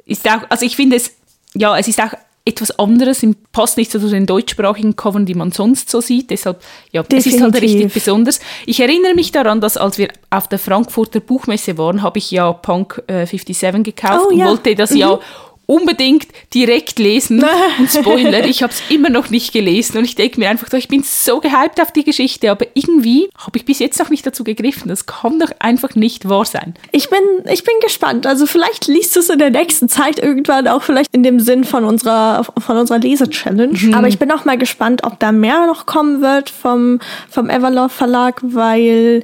[0.05, 1.11] Ist auch, also ich finde es,
[1.53, 2.13] ja, es ist auch
[2.47, 6.29] etwas anderes, passt nicht so zu den deutschsprachigen Covern, die man sonst so sieht.
[6.29, 7.27] Deshalb, ja, Definitiv.
[7.27, 8.39] es ist halt richtig besonders.
[8.67, 12.53] Ich erinnere mich daran, dass als wir auf der Frankfurter Buchmesse waren, habe ich ja
[12.53, 14.45] Punk äh, 57 gekauft oh, und ja.
[14.45, 14.97] wollte das mhm.
[14.97, 15.19] ja
[15.65, 17.43] unbedingt direkt lesen.
[17.79, 20.87] Und Spoiler, ich habe es immer noch nicht gelesen und ich denke mir einfach, ich
[20.87, 24.43] bin so gehypt auf die Geschichte, aber irgendwie habe ich bis jetzt noch nicht dazu
[24.43, 24.89] gegriffen.
[24.89, 26.75] Das kann doch einfach nicht wahr sein.
[26.91, 27.19] Ich bin,
[27.51, 28.27] ich bin gespannt.
[28.27, 31.63] Also vielleicht liest du es in der nächsten Zeit irgendwann auch vielleicht in dem Sinn
[31.63, 33.77] von unserer, von unserer Lese-Challenge.
[33.77, 33.93] Mhm.
[33.93, 36.99] Aber ich bin auch mal gespannt, ob da mehr noch kommen wird vom,
[37.29, 39.23] vom Everlove Verlag, weil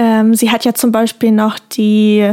[0.00, 2.32] ähm, sie hat ja zum Beispiel noch die,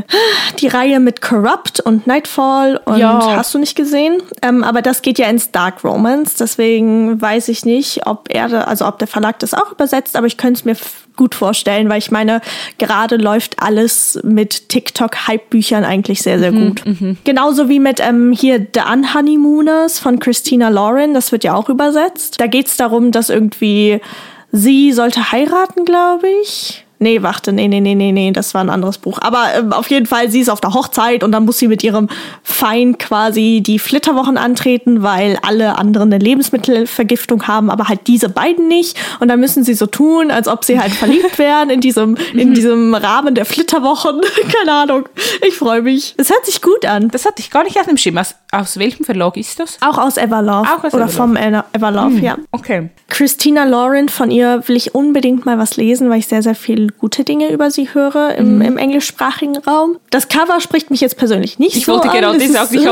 [0.59, 3.35] die Reihe mit Corrupt und Nightfall und ja.
[3.35, 4.21] hast du nicht gesehen.
[4.43, 8.87] Ähm, aber das geht ja ins Dark Romance, deswegen weiß ich nicht, ob er, also
[8.87, 10.77] ob der Verlag das auch übersetzt, aber ich könnte es mir
[11.15, 12.41] gut vorstellen, weil ich meine,
[12.77, 16.85] gerade läuft alles mit TikTok-Hype-Büchern eigentlich sehr, sehr mhm, gut.
[16.85, 21.69] Mhm, Genauso wie mit ähm, hier The Unhoneymooners von Christina Lauren, das wird ja auch
[21.69, 22.39] übersetzt.
[22.39, 24.01] Da geht es darum, dass irgendwie
[24.51, 28.69] sie sollte heiraten, glaube ich Nee, warte, nee, nee, nee, nee, nee, das war ein
[28.69, 29.19] anderes Buch.
[29.21, 31.83] Aber ähm, auf jeden Fall, sie ist auf der Hochzeit und dann muss sie mit
[31.83, 32.07] ihrem
[32.43, 38.67] Feind quasi die Flitterwochen antreten, weil alle anderen eine Lebensmittelvergiftung haben, aber halt diese beiden
[38.67, 38.97] nicht.
[39.19, 42.53] Und dann müssen sie so tun, als ob sie halt verliebt wären in diesem, in
[42.53, 44.21] diesem Rahmen der Flitterwochen.
[44.57, 45.09] Keine Ahnung.
[45.45, 46.15] Ich freue mich.
[46.17, 47.09] Es hört sich gut an.
[47.09, 48.17] Das hatte ich gar nicht auf dem Schirm.
[48.55, 49.77] Aus, welchem Verlag ist das?
[49.81, 50.67] Auch aus Everlove.
[50.67, 51.11] Auch aus Oder Everlove.
[51.11, 52.23] vom Everlove, hm.
[52.23, 52.37] ja.
[52.51, 52.89] Okay.
[53.09, 56.91] Christina Lauren, von ihr will ich unbedingt mal was lesen, weil ich sehr, sehr viel
[56.91, 58.61] gute Dinge über sie höre im, mhm.
[58.61, 59.97] im englischsprachigen Raum.
[60.09, 62.89] Das Cover spricht mich jetzt persönlich nicht ich so wollte gerade sagen, ich,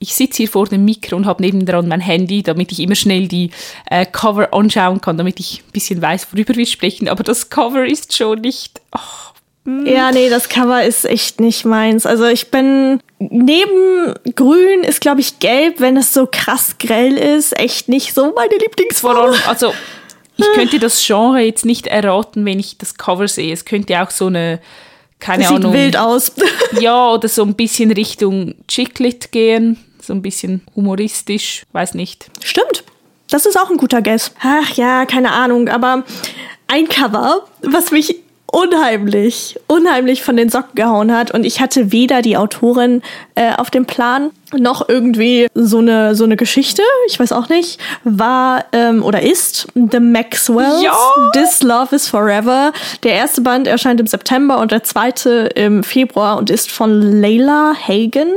[0.00, 3.28] ich sitze hier vor dem Mikro und habe nebendran mein Handy, damit ich immer schnell
[3.28, 3.50] die
[3.90, 7.08] äh, Cover anschauen kann, damit ich ein bisschen weiß, worüber wir sprechen.
[7.08, 8.80] Aber das Cover ist schon nicht...
[8.94, 9.23] Oh.
[9.66, 12.04] Ja, nee, das Cover ist echt nicht meins.
[12.04, 17.58] Also ich bin neben grün ist glaube ich gelb, wenn es so krass grell ist,
[17.58, 19.36] echt nicht so meine Lieblingsfarbe.
[19.48, 19.72] Also
[20.36, 23.52] ich könnte das Genre jetzt nicht erraten, wenn ich das Cover sehe.
[23.52, 24.60] Es könnte auch so eine,
[25.20, 25.72] keine das Ahnung.
[25.72, 26.32] Sieht wild aus.
[26.80, 29.78] ja, oder so ein bisschen Richtung Chiclet gehen.
[30.02, 32.30] So ein bisschen humoristisch, weiß nicht.
[32.42, 32.84] Stimmt.
[33.30, 34.32] Das ist auch ein guter Guess.
[34.42, 36.04] Ach ja, keine Ahnung, aber
[36.66, 38.23] ein Cover, was mich
[38.54, 41.32] unheimlich, unheimlich von den Socken gehauen hat.
[41.32, 43.02] Und ich hatte weder die Autorin
[43.34, 46.82] äh, auf dem Plan noch irgendwie so eine so eine Geschichte.
[47.08, 47.80] Ich weiß auch nicht.
[48.04, 50.94] War ähm, oder ist The Maxwells ja.
[51.32, 52.72] This Love is Forever.
[53.02, 57.74] Der erste Band erscheint im September und der zweite im Februar und ist von Layla
[57.74, 58.28] Hagen.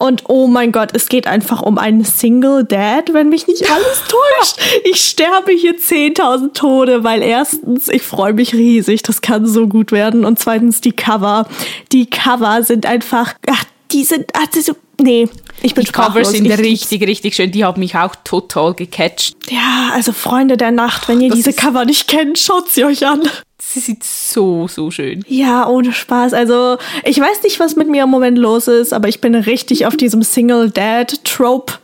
[0.00, 4.02] Und oh mein Gott, es geht einfach um einen Single Dad, wenn mich nicht alles
[4.08, 4.58] täuscht.
[4.84, 9.92] Ich sterbe hier 10.000 Tode, weil erstens, ich freue mich riesig, das kann so gut
[9.92, 10.24] werden.
[10.24, 11.46] Und zweitens, die Cover.
[11.92, 15.28] Die Cover sind einfach, ach, die sind, ach, die so Nee,
[15.62, 17.50] ich bin Die Covers sind ich, richtig, richtig schön.
[17.50, 19.36] Die haben mich auch total gecatcht.
[19.50, 23.06] Ja, also Freunde der Nacht, wenn ihr Das diese Cover nicht kennt, schaut sie euch
[23.06, 23.22] an.
[23.60, 25.24] Sie sieht so, so schön.
[25.28, 26.32] Ja, ohne Spaß.
[26.32, 29.86] Also, ich weiß nicht, was mit mir im Moment los ist, aber ich bin richtig
[29.86, 31.74] auf diesem Single Dad Trope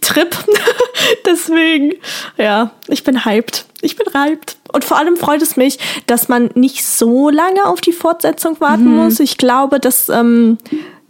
[0.00, 0.34] Trip.
[1.26, 1.94] Deswegen,
[2.38, 3.66] ja, ich bin hyped.
[3.82, 4.56] Ich bin hyped.
[4.72, 8.96] Und vor allem freut es mich, dass man nicht so lange auf die Fortsetzung warten
[8.96, 9.20] muss.
[9.20, 10.58] Ich glaube, das, ähm,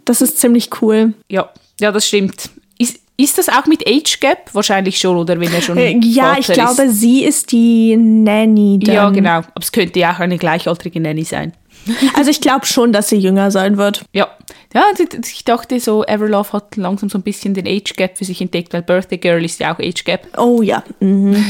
[0.09, 1.13] das ist ziemlich cool.
[1.29, 2.49] Ja, ja, das stimmt.
[2.79, 4.53] Ist, ist das auch mit Age Gap?
[4.53, 6.99] Wahrscheinlich schon, oder wenn er schon Äh, ja, ich Vater glaube, ist.
[6.99, 8.79] sie ist die Nanny.
[8.81, 8.95] Dann.
[8.95, 9.37] Ja, genau.
[9.37, 11.53] Aber es könnte ja auch eine gleichaltrige Nanny sein.
[12.15, 14.03] Also ich glaube schon, dass sie jünger sein wird.
[14.11, 14.27] Ja.
[14.73, 14.83] Ja,
[15.23, 18.73] ich dachte so, Everlove hat langsam so ein bisschen den Age Gap für sich entdeckt,
[18.73, 20.27] weil Birthday Girl ist ja auch Age Gap.
[20.37, 20.83] Oh ja.
[20.99, 21.43] Mhm.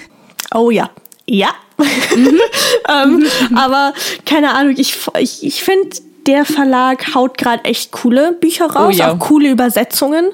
[0.54, 0.90] oh ja.
[1.28, 1.50] Ja.
[1.78, 3.92] ähm, aber
[4.24, 8.98] keine Ahnung, ich, ich, ich finde, der Verlag haut gerade echt coole Bücher raus, Oh
[8.98, 9.12] ja.
[9.12, 10.26] auch coole Übersetzungen.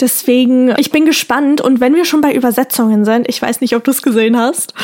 [0.00, 1.60] Deswegen, ich bin gespannt.
[1.60, 4.74] Und wenn wir schon bei Übersetzungen sind, ich weiß nicht, ob du es gesehen hast,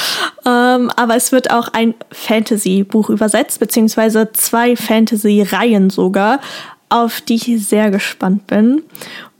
[0.46, 6.40] ähm, aber es wird auch ein Fantasy-Buch übersetzt, beziehungsweise zwei Fantasy-Reihen sogar,
[6.88, 8.82] auf die ich sehr gespannt bin.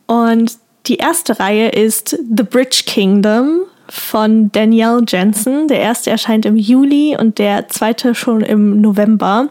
[0.07, 0.52] Und
[0.87, 5.68] die erste Reihe ist The Bridge Kingdom von Danielle Jensen.
[5.68, 9.48] Der erste erscheint im Juli und der zweite schon im November.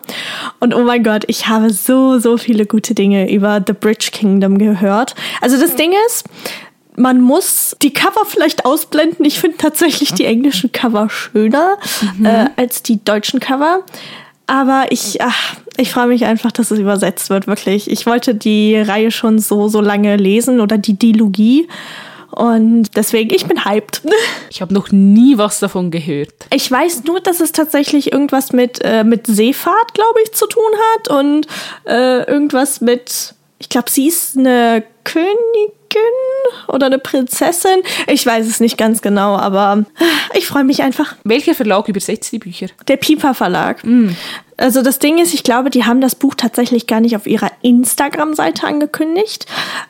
[0.60, 4.58] Und oh mein Gott, ich habe so, so viele gute Dinge über The Bridge Kingdom
[4.58, 5.16] gehört.
[5.42, 6.26] Also das Ding ist,
[6.96, 9.24] man muss die Cover vielleicht ausblenden.
[9.24, 11.78] Ich finde tatsächlich die englischen Cover schöner
[12.24, 13.84] äh, als die deutschen Cover.
[14.48, 17.92] Aber ich, ach, ich freue mich einfach, dass es übersetzt wird, wirklich.
[17.92, 21.68] Ich wollte die Reihe schon so, so lange lesen oder die Dilogie.
[22.38, 24.04] Und deswegen, ich bin hyped.
[24.50, 26.34] Ich habe noch nie was davon gehört.
[26.52, 30.64] Ich weiß nur, dass es tatsächlich irgendwas mit, äh, mit Seefahrt, glaube ich, zu tun
[30.96, 31.10] hat.
[31.10, 31.48] Und
[31.86, 35.77] äh, irgendwas mit, ich glaube, sie ist eine Königin
[36.68, 37.82] oder eine Prinzessin.
[38.08, 39.86] Ich weiß es nicht ganz genau, aber
[40.34, 41.16] ich freue mich einfach.
[41.24, 42.68] Welcher Verlag übersetzt die Bücher?
[42.88, 43.84] Der Piper Verlag.
[44.58, 47.52] Also das Ding ist, ich glaube, die haben das Buch tatsächlich gar nicht auf ihrer
[47.62, 49.46] Instagram-Seite angekündigt.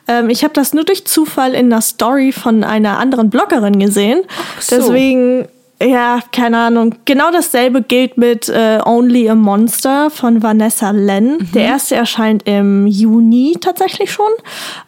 [0.06, 4.24] Ähm, ich habe das nur durch Zufall in einer Story von einer anderen Bloggerin gesehen.
[4.60, 4.76] so.
[4.76, 5.48] Deswegen,
[5.82, 6.96] ja, keine Ahnung.
[7.04, 11.38] Genau dasselbe gilt mit äh, Only a Monster von Vanessa Len.
[11.54, 14.30] Der erste erscheint im Juni tatsächlich schon.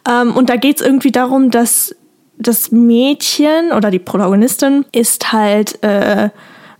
[0.09, 1.95] Ähm, und da geht es irgendwie darum, dass
[2.37, 6.29] das Mädchen oder die Protagonistin ist halt, äh,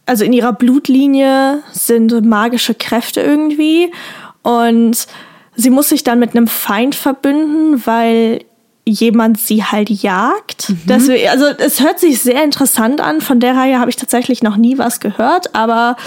[0.06, 3.92] also in ihrer Blutlinie sind magische Kräfte irgendwie
[4.42, 5.08] und
[5.56, 8.44] sie muss sich dann mit einem Feind verbünden, weil
[8.86, 10.74] jemand sie halt jagt.
[10.86, 13.22] Deswegen, also es hört sich sehr interessant an.
[13.22, 15.98] Von der Reihe habe ich tatsächlich noch nie was gehört, aber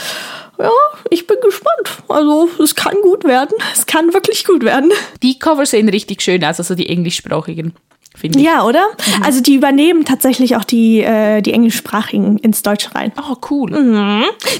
[0.59, 0.71] ja,
[1.11, 2.03] ich bin gespannt.
[2.09, 3.57] Also es kann gut werden.
[3.75, 4.93] Es kann wirklich gut werden.
[5.23, 7.75] Die Cover sehen richtig schön aus, also die englischsprachigen,
[8.15, 8.45] finde ich.
[8.45, 8.87] Ja, oder?
[9.23, 13.13] Also die übernehmen tatsächlich auch die, äh, die englischsprachigen ins Deutsche rein.
[13.19, 13.71] Oh, cool.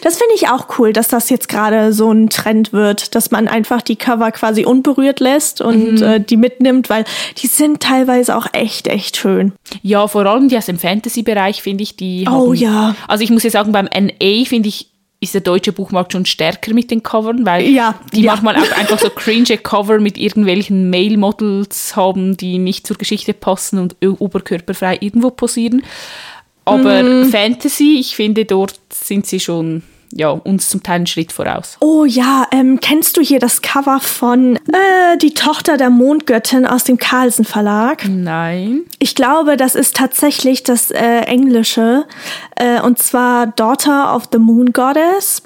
[0.03, 3.49] Das finde ich auch cool, dass das jetzt gerade so ein Trend wird, dass man
[3.49, 7.05] einfach die Cover quasi unberührt lässt und äh, die mitnimmt, weil
[7.39, 9.53] die sind teilweise auch echt, echt schön.
[9.83, 12.95] Ja, vor allem die aus dem Fantasy-Bereich, finde ich, die Oh, haben, ja.
[13.09, 14.89] Also ich muss ja sagen, beim NA, finde ich,
[15.25, 18.33] ist der deutsche Buchmarkt schon stärker mit den Covern, weil Ja, die ja.
[18.33, 23.79] manchmal auch einfach so cringe Cover mit irgendwelchen Male-Models haben, die nicht zur Geschichte passen
[23.79, 25.83] und oberkörperfrei irgendwo posieren.
[26.65, 27.31] Aber Mhm.
[27.31, 29.83] Fantasy, ich finde, dort sind sie schon
[30.17, 31.77] ja, uns zum Teil einen Schritt voraus.
[31.81, 36.85] Oh ja, ähm, kennst du hier das Cover von äh, Die Tochter der Mondgöttin aus
[36.85, 38.05] dem Carlsen Verlag?
[38.09, 38.83] Nein.
[39.01, 42.07] Ich glaube, das ist tatsächlich das äh, Englische.
[42.57, 45.43] Äh, und zwar Daughter of the Moon Goddess.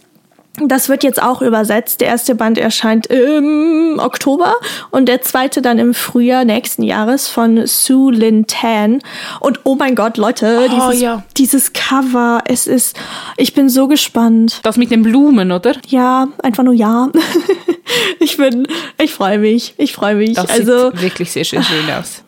[0.61, 2.01] Das wird jetzt auch übersetzt.
[2.01, 4.55] Der erste Band erscheint im Oktober
[4.91, 9.01] und der zweite dann im Frühjahr nächsten Jahres von Sue Lin Tan.
[9.41, 11.23] Und oh mein Gott, Leute, Oh, dieses, ja.
[11.37, 12.97] dieses Cover, es ist,
[13.37, 14.61] ich bin so gespannt.
[14.65, 15.77] Das mit den Blumen, oder?
[15.87, 17.09] Ja, einfach nur ja.
[18.19, 18.67] ich bin,
[19.01, 20.35] ich freue mich, ich freue mich.
[20.35, 22.25] Das also, sieht wirklich sehr schön, schön aus.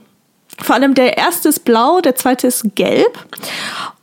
[0.62, 3.18] vor allem der erste ist blau, der zweite ist gelb.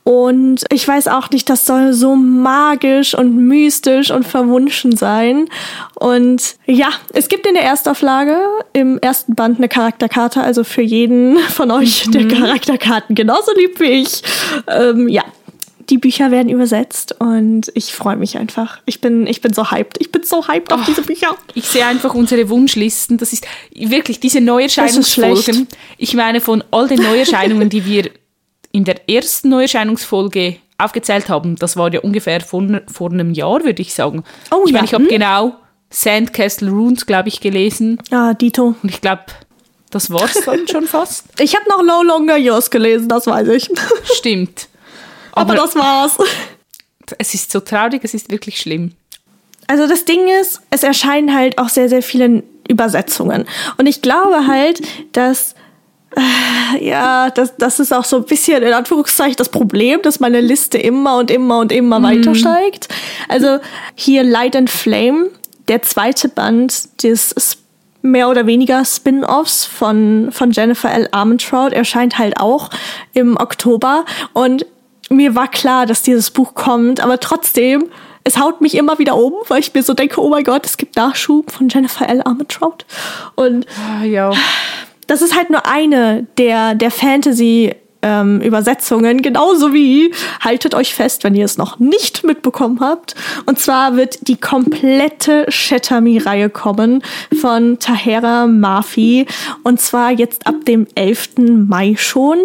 [0.08, 5.50] Und ich weiß auch nicht, das soll so magisch und mystisch und verwunschen sein.
[5.96, 8.38] Und ja, es gibt in der Erstauflage
[8.72, 14.00] im ersten Band eine Charakterkarte, also für jeden von euch, der Charakterkarten genauso liebt wie
[14.00, 14.22] ich.
[14.66, 15.24] Ähm, ja.
[15.90, 18.78] Die Bücher werden übersetzt und ich freue mich einfach.
[18.86, 19.98] Ich bin, ich bin so hyped.
[20.00, 21.36] Ich bin so hyped auf diese Bücher.
[21.52, 23.18] Ich sehe einfach unsere Wunschlisten.
[23.18, 25.68] Das ist wirklich diese Neuerscheinungsfolgen.
[25.98, 28.10] Ich meine, von all den Neuerscheinungen, die wir
[28.72, 33.82] in der ersten Neuerscheinungsfolge aufgezählt haben, das war ja ungefähr vor, vor einem Jahr, würde
[33.82, 34.22] ich sagen.
[34.50, 35.10] Oh ich ja, meine, ich habe hm.
[35.10, 35.56] genau
[35.90, 37.98] Sandcastle Runes, glaube ich, gelesen.
[38.10, 38.74] Ja, Dito.
[38.82, 39.24] Und ich glaube,
[39.90, 41.24] Das war's dann schon fast.
[41.40, 43.70] Ich habe noch No Longer Yours gelesen, das weiß ich.
[44.16, 44.68] Stimmt.
[45.32, 46.18] Aber, Aber das war's.
[47.18, 48.92] Es ist so traurig, es ist wirklich schlimm.
[49.66, 53.46] Also das Ding ist, es erscheinen halt auch sehr, sehr viele Übersetzungen.
[53.78, 54.80] Und ich glaube halt,
[55.12, 55.54] dass
[56.80, 60.78] ja, das, das ist auch so ein bisschen in Anführungszeichen das Problem, dass meine Liste
[60.78, 62.02] immer und immer und immer mm.
[62.02, 62.88] weiter steigt.
[63.28, 63.58] Also
[63.94, 65.30] hier Light and Flame,
[65.68, 67.34] der zweite Band des
[68.00, 71.08] mehr oder weniger Spin-offs von, von Jennifer L.
[71.12, 72.70] Armentrout erscheint halt auch
[73.12, 74.66] im Oktober und
[75.10, 77.88] mir war klar, dass dieses Buch kommt, aber trotzdem
[78.24, 80.76] es haut mich immer wieder um, weil ich mir so denke, oh mein Gott, es
[80.76, 82.20] gibt Nachschub von Jennifer L.
[82.22, 82.84] Armentrout.
[83.36, 83.64] Und
[84.04, 84.32] ja.
[85.08, 91.24] Das ist halt nur eine der, der Fantasy- ähm, Übersetzungen, genauso wie, haltet euch fest,
[91.24, 93.14] wenn ihr es noch nicht mitbekommen habt.
[93.46, 97.02] Und zwar wird die komplette Shetami-Reihe kommen
[97.40, 99.26] von Tahera Mafi.
[99.64, 101.30] Und zwar jetzt ab dem 11.
[101.38, 102.38] Mai schon.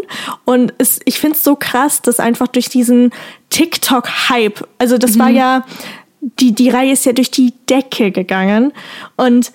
[0.46, 3.12] Und es, ich finde es so krass, dass einfach durch diesen
[3.50, 5.20] TikTok-Hype, also das mhm.
[5.20, 5.66] war ja,
[6.40, 8.74] die, die Reihe ist ja durch die Decke gegangen.
[9.18, 9.52] Und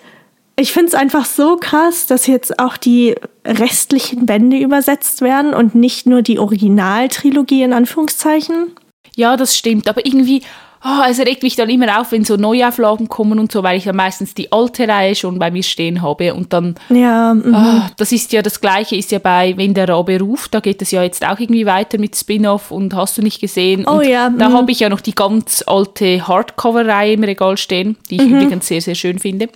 [0.59, 5.75] ich finde es einfach so krass, dass jetzt auch die restlichen Bände übersetzt werden und
[5.75, 8.73] nicht nur die Originaltrilogie in Anführungszeichen.
[9.15, 10.43] Ja, das stimmt, aber irgendwie,
[10.85, 13.85] oh, es regt mich dann immer auf, wenn so Neuauflagen kommen und so, weil ich
[13.85, 18.11] ja meistens die alte Reihe schon bei mir stehen habe und dann, ja, oh, das
[18.11, 21.05] ist ja das Gleiche, ist ja bei Wenn der Rabe ruft, da geht es ja
[21.05, 23.87] jetzt auch irgendwie weiter mit Spin-off und hast du nicht gesehen.
[23.87, 24.29] Oh und ja.
[24.31, 28.41] Da habe ich ja noch die ganz alte Hardcover-Reihe im Regal stehen, die ich mhm.
[28.41, 29.49] übrigens sehr, sehr schön finde.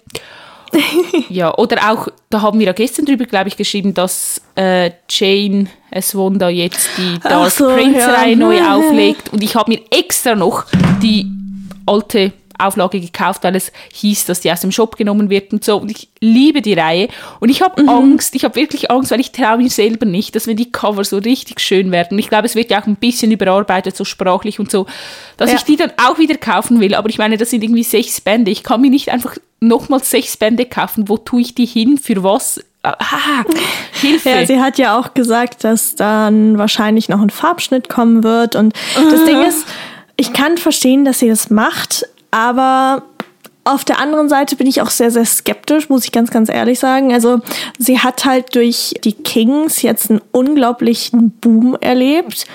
[1.28, 5.66] ja, oder auch, da haben wir ja gestern drüber, glaube ich, geschrieben, dass äh, Jane
[5.90, 8.36] es Wanda jetzt die Dark so, Prince-Reihe ja.
[8.36, 9.32] neu auflegt.
[9.32, 10.64] Und ich habe mir extra noch
[11.02, 11.26] die
[11.86, 12.32] alte
[12.66, 15.78] Auflage gekauft, weil es hieß, dass die aus dem Shop genommen wird und so.
[15.78, 17.08] Und ich liebe die Reihe.
[17.40, 17.88] Und ich habe mhm.
[17.88, 21.04] Angst, ich habe wirklich Angst, weil ich traue mir selber nicht, dass wenn die Cover
[21.04, 24.04] so richtig schön werden, und ich glaube, es wird ja auch ein bisschen überarbeitet, so
[24.04, 24.86] sprachlich und so,
[25.36, 25.56] dass ja.
[25.56, 26.94] ich die dann auch wieder kaufen will.
[26.94, 28.50] Aber ich meine, das sind irgendwie sechs Bände.
[28.50, 31.08] Ich kann mir nicht einfach nochmal sechs Bände kaufen.
[31.08, 31.98] Wo tue ich die hin?
[31.98, 32.60] Für was?
[32.82, 33.44] Ah,
[34.00, 34.30] Hilfe.
[34.30, 38.56] Ja, sie hat ja auch gesagt, dass dann wahrscheinlich noch ein Farbschnitt kommen wird.
[38.56, 39.66] Und das Ding ist,
[40.16, 43.04] ich kann verstehen, dass sie das macht, aber
[43.64, 46.80] auf der anderen Seite bin ich auch sehr, sehr skeptisch, muss ich ganz, ganz ehrlich
[46.80, 47.12] sagen.
[47.12, 47.40] Also
[47.78, 52.46] sie hat halt durch die Kings jetzt einen unglaublichen Boom erlebt.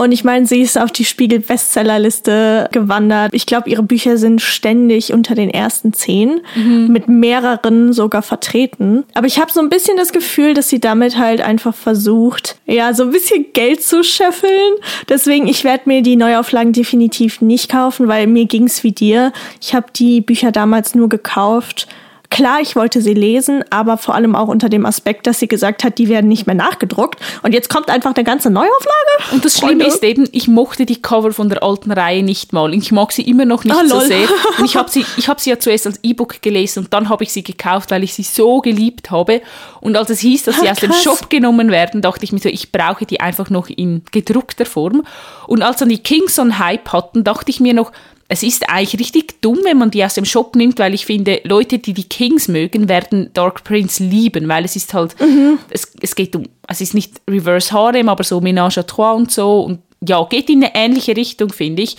[0.00, 3.34] Und ich meine, sie ist auf die Spiegel-Bestsellerliste gewandert.
[3.34, 6.88] Ich glaube, ihre Bücher sind ständig unter den ersten zehn, mhm.
[6.90, 9.04] mit mehreren sogar vertreten.
[9.12, 12.94] Aber ich habe so ein bisschen das Gefühl, dass sie damit halt einfach versucht, ja,
[12.94, 14.72] so ein bisschen Geld zu scheffeln.
[15.10, 19.34] Deswegen, ich werde mir die Neuauflagen definitiv nicht kaufen, weil mir ging's wie dir.
[19.60, 21.88] Ich habe die Bücher damals nur gekauft,
[22.30, 25.82] Klar, ich wollte sie lesen, aber vor allem auch unter dem Aspekt, dass sie gesagt
[25.82, 27.20] hat, die werden nicht mehr nachgedruckt.
[27.42, 29.32] Und jetzt kommt einfach eine ganze Neuauflage.
[29.32, 32.72] Und das Schlimme ist eben, ich mochte die Cover von der alten Reihe nicht mal.
[32.72, 34.28] Ich mag sie immer noch nicht ah, so sehr.
[34.58, 37.24] Und ich habe sie, ich hab sie ja zuerst als E-Book gelesen und dann habe
[37.24, 39.42] ich sie gekauft, weil ich sie so geliebt habe.
[39.80, 42.38] Und als es hieß, dass sie ah, aus dem Shop genommen werden, dachte ich mir
[42.38, 45.02] so, ich brauche die einfach noch in gedruckter Form.
[45.46, 47.90] Und als dann die Kings on Hype hatten, dachte ich mir noch,
[48.32, 51.40] es ist eigentlich richtig dumm, wenn man die aus dem Shop nimmt, weil ich finde,
[51.42, 55.58] Leute, die die Kings mögen, werden Dark Prince lieben, weil es ist halt, mhm.
[55.68, 59.32] es, es geht um, es ist nicht Reverse Harem, aber so Ménage à Trois und
[59.32, 61.96] so und ja, geht in eine ähnliche Richtung, finde ich.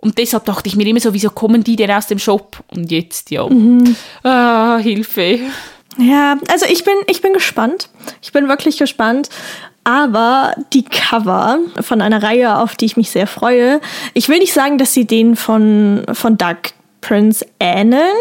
[0.00, 2.62] Und deshalb dachte ich mir immer so, wieso kommen die denn aus dem Shop?
[2.68, 3.96] Und jetzt, ja, mhm.
[4.22, 5.40] ah, Hilfe.
[5.96, 7.88] Ja, also ich bin, ich bin gespannt.
[8.20, 9.30] Ich bin wirklich gespannt
[9.90, 13.80] aber die Cover von einer Reihe, auf die ich mich sehr freue,
[14.14, 18.16] ich will nicht sagen, dass sie den von, von Dark Prince ähneln,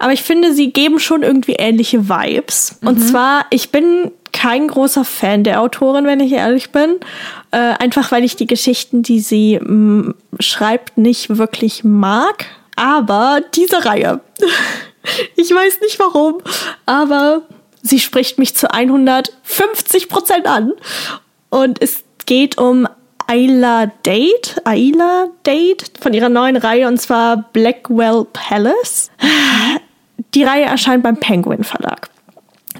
[0.00, 2.78] aber ich finde, sie geben schon irgendwie ähnliche Vibes.
[2.80, 2.88] Mhm.
[2.88, 6.96] Und zwar, ich bin kein großer Fan der Autorin, wenn ich ehrlich bin.
[7.52, 12.46] Äh, einfach weil ich die Geschichten, die sie mh, schreibt, nicht wirklich mag.
[12.74, 14.20] Aber diese Reihe,
[15.36, 16.38] ich weiß nicht warum,
[16.86, 17.42] aber
[17.82, 20.72] sie spricht mich zu 150 Prozent an.
[21.50, 22.88] Und es geht um
[23.26, 29.10] Ayla Date, Ayla Date von ihrer neuen Reihe und zwar Blackwell Palace.
[30.34, 32.08] Die Reihe erscheint beim Penguin Verlag.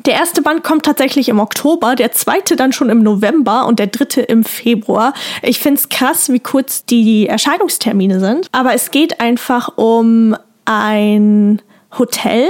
[0.07, 3.87] Der erste Band kommt tatsächlich im Oktober, der zweite dann schon im November und der
[3.87, 5.12] dritte im Februar.
[5.43, 8.49] Ich finde es krass, wie kurz die Erscheinungstermine sind.
[8.53, 10.35] Aber es geht einfach um
[10.65, 11.61] ein
[11.99, 12.49] Hotel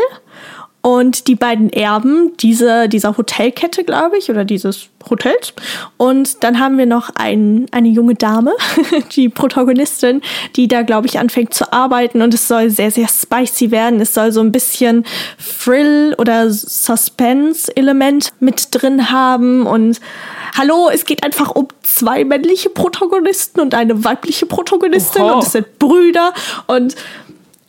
[0.83, 5.55] und die beiden Erben diese, dieser Hotelkette, glaube ich, oder dieses Hotels.
[5.97, 8.53] Und dann haben wir noch ein, eine junge Dame,
[9.12, 10.23] die Protagonistin,
[10.57, 14.00] die da, glaube ich, anfängt zu arbeiten und es soll sehr, sehr spicy werden.
[14.00, 15.04] Es soll so ein bisschen
[15.38, 20.00] Thrill oder Suspense-Element mit drin haben und
[20.56, 25.35] hallo, es geht einfach um zwei männliche Protagonisten und eine weibliche Protagonistin Oho.
[25.35, 26.33] und es sind Brüder
[26.67, 26.96] und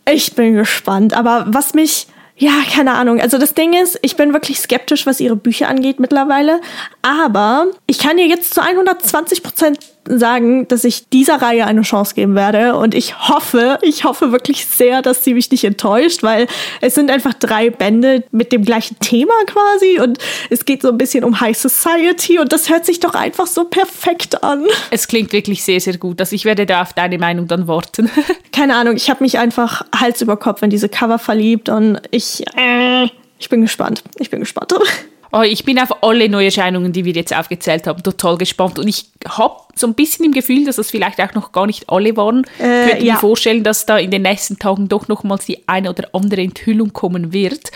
[0.09, 1.13] ich bin gespannt.
[1.13, 3.21] Aber was mich ja, keine Ahnung.
[3.21, 6.61] Also das Ding ist, ich bin wirklich skeptisch, was ihre Bücher angeht mittlerweile.
[7.01, 12.15] Aber ich kann ihr jetzt zu 120 Prozent sagen, dass ich dieser Reihe eine Chance
[12.15, 12.75] geben werde.
[12.75, 16.47] Und ich hoffe, ich hoffe wirklich sehr, dass sie mich nicht enttäuscht, weil
[16.81, 19.99] es sind einfach drei Bände mit dem gleichen Thema quasi.
[19.99, 22.39] Und es geht so ein bisschen um High Society.
[22.39, 24.65] Und das hört sich doch einfach so perfekt an.
[24.91, 26.19] Es klingt wirklich sehr, sehr gut.
[26.19, 28.09] Also ich werde da auf deine Meinung dann warten.
[28.51, 31.69] Keine Ahnung, ich habe mich einfach Hals über Kopf in diese Cover verliebt.
[31.69, 33.07] Und ich, äh,
[33.39, 34.03] ich bin gespannt.
[34.19, 34.73] Ich bin gespannt.
[35.35, 38.77] Oh, ich bin auf alle Neuerscheinungen, die wir jetzt aufgezählt haben, total gespannt.
[38.77, 41.89] Und ich habe so ein bisschen im Gefühl, dass das vielleicht auch noch gar nicht
[41.89, 42.45] alle waren.
[42.59, 43.13] Äh, ich könnte ja.
[43.13, 46.93] mir vorstellen, dass da in den nächsten Tagen doch nochmals die eine oder andere Enthüllung
[46.93, 47.71] kommen wird.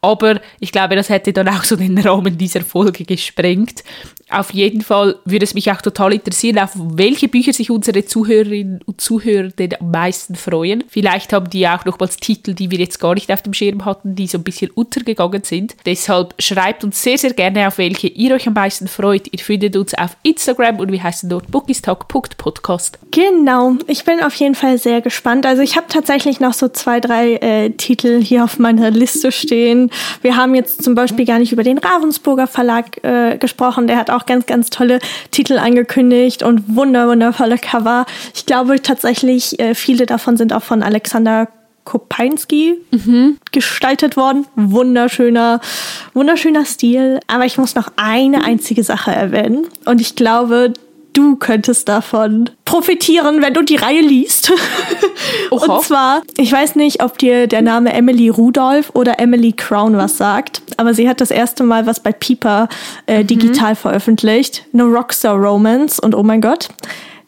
[0.00, 3.84] Aber ich glaube, das hätte dann auch so den Rahmen dieser Folge gesprengt.
[4.28, 8.80] Auf jeden Fall würde es mich auch total interessieren, auf welche Bücher sich unsere Zuhörerinnen
[8.84, 10.84] und Zuhörer denn am meisten freuen.
[10.88, 14.16] Vielleicht haben die auch nochmals Titel, die wir jetzt gar nicht auf dem Schirm hatten,
[14.16, 15.76] die so ein bisschen untergegangen sind.
[15.84, 19.28] Deshalb schreibt uns sehr, sehr gerne, auf welche ihr euch am meisten freut.
[19.30, 22.98] Ihr findet uns auf Instagram und wir heißen dort bookistalk.podcast.
[23.10, 25.46] Genau, ich bin auf jeden Fall sehr gespannt.
[25.46, 29.90] Also ich habe tatsächlich noch so zwei, drei äh, Titel hier auf meiner Liste stehen.
[30.22, 33.86] Wir haben jetzt zum Beispiel gar nicht über den Ravensburger Verlag äh, gesprochen.
[33.86, 34.98] Der hat auch ganz, ganz tolle
[35.30, 38.06] Titel angekündigt und wunder, wundervolle Cover.
[38.34, 41.48] Ich glaube tatsächlich, äh, viele davon sind auch von Alexander
[41.84, 43.38] Kopeinski mhm.
[43.50, 44.46] gestaltet worden.
[44.54, 45.60] Wunderschöner,
[46.14, 47.20] wunderschöner Stil.
[47.26, 49.66] Aber ich muss noch eine einzige Sache erwähnen.
[49.84, 50.72] Und ich glaube,
[51.12, 54.52] du könntest davon profitieren, wenn du die Reihe liest.
[55.50, 60.16] Und zwar, ich weiß nicht, ob dir der Name Emily Rudolph oder Emily Crown was
[60.16, 62.68] sagt, aber sie hat das erste Mal was bei Piper
[63.06, 63.26] äh, mhm.
[63.26, 64.64] digital veröffentlicht.
[64.72, 66.68] Eine Rockstar Romance und oh mein Gott.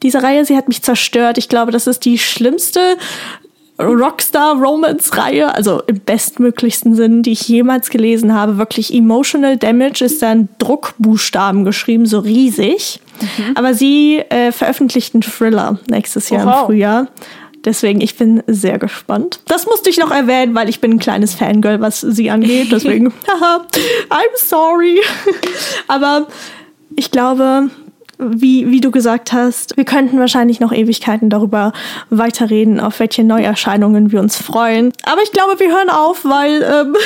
[0.02, 1.38] Diese Reihe, sie hat mich zerstört.
[1.38, 2.96] Ich glaube, das ist die schlimmste
[3.78, 8.56] Rockstar-Romance-Reihe, also im bestmöglichsten Sinn, die ich jemals gelesen habe.
[8.56, 13.00] Wirklich Emotional Damage ist da in Druckbuchstaben geschrieben, so riesig.
[13.20, 13.56] Mhm.
[13.56, 16.60] Aber sie äh, veröffentlicht einen Thriller nächstes Jahr oh, wow.
[16.60, 17.08] im Frühjahr.
[17.64, 19.40] Deswegen, ich bin sehr gespannt.
[19.46, 22.70] Das musste ich noch erwähnen, weil ich bin ein kleines Fangirl, was sie angeht.
[22.70, 23.66] Deswegen, haha,
[24.10, 25.00] I'm sorry.
[25.88, 26.26] Aber
[26.94, 27.70] ich glaube,
[28.18, 31.72] wie, wie du gesagt hast, wir könnten wahrscheinlich noch Ewigkeiten darüber
[32.10, 34.92] weiterreden, auf welche Neuerscheinungen wir uns freuen.
[35.04, 36.96] Aber ich glaube, wir hören auf, weil ähm,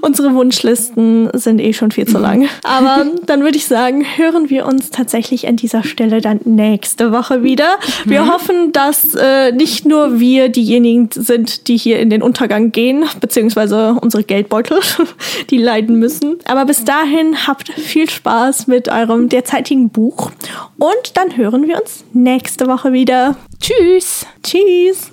[0.00, 2.48] Unsere Wunschlisten sind eh schon viel zu lang.
[2.62, 7.42] Aber dann würde ich sagen, hören wir uns tatsächlich an dieser Stelle dann nächste Woche
[7.42, 7.78] wieder.
[8.04, 8.32] Wir mhm.
[8.32, 13.96] hoffen, dass äh, nicht nur wir diejenigen sind, die hier in den Untergang gehen, beziehungsweise
[14.00, 14.80] unsere Geldbeutel,
[15.50, 16.38] die leiden müssen.
[16.46, 20.30] Aber bis dahin habt viel Spaß mit eurem derzeitigen Buch.
[20.78, 23.36] Und dann hören wir uns nächste Woche wieder.
[23.60, 24.26] Tschüss.
[24.42, 25.12] Tschüss.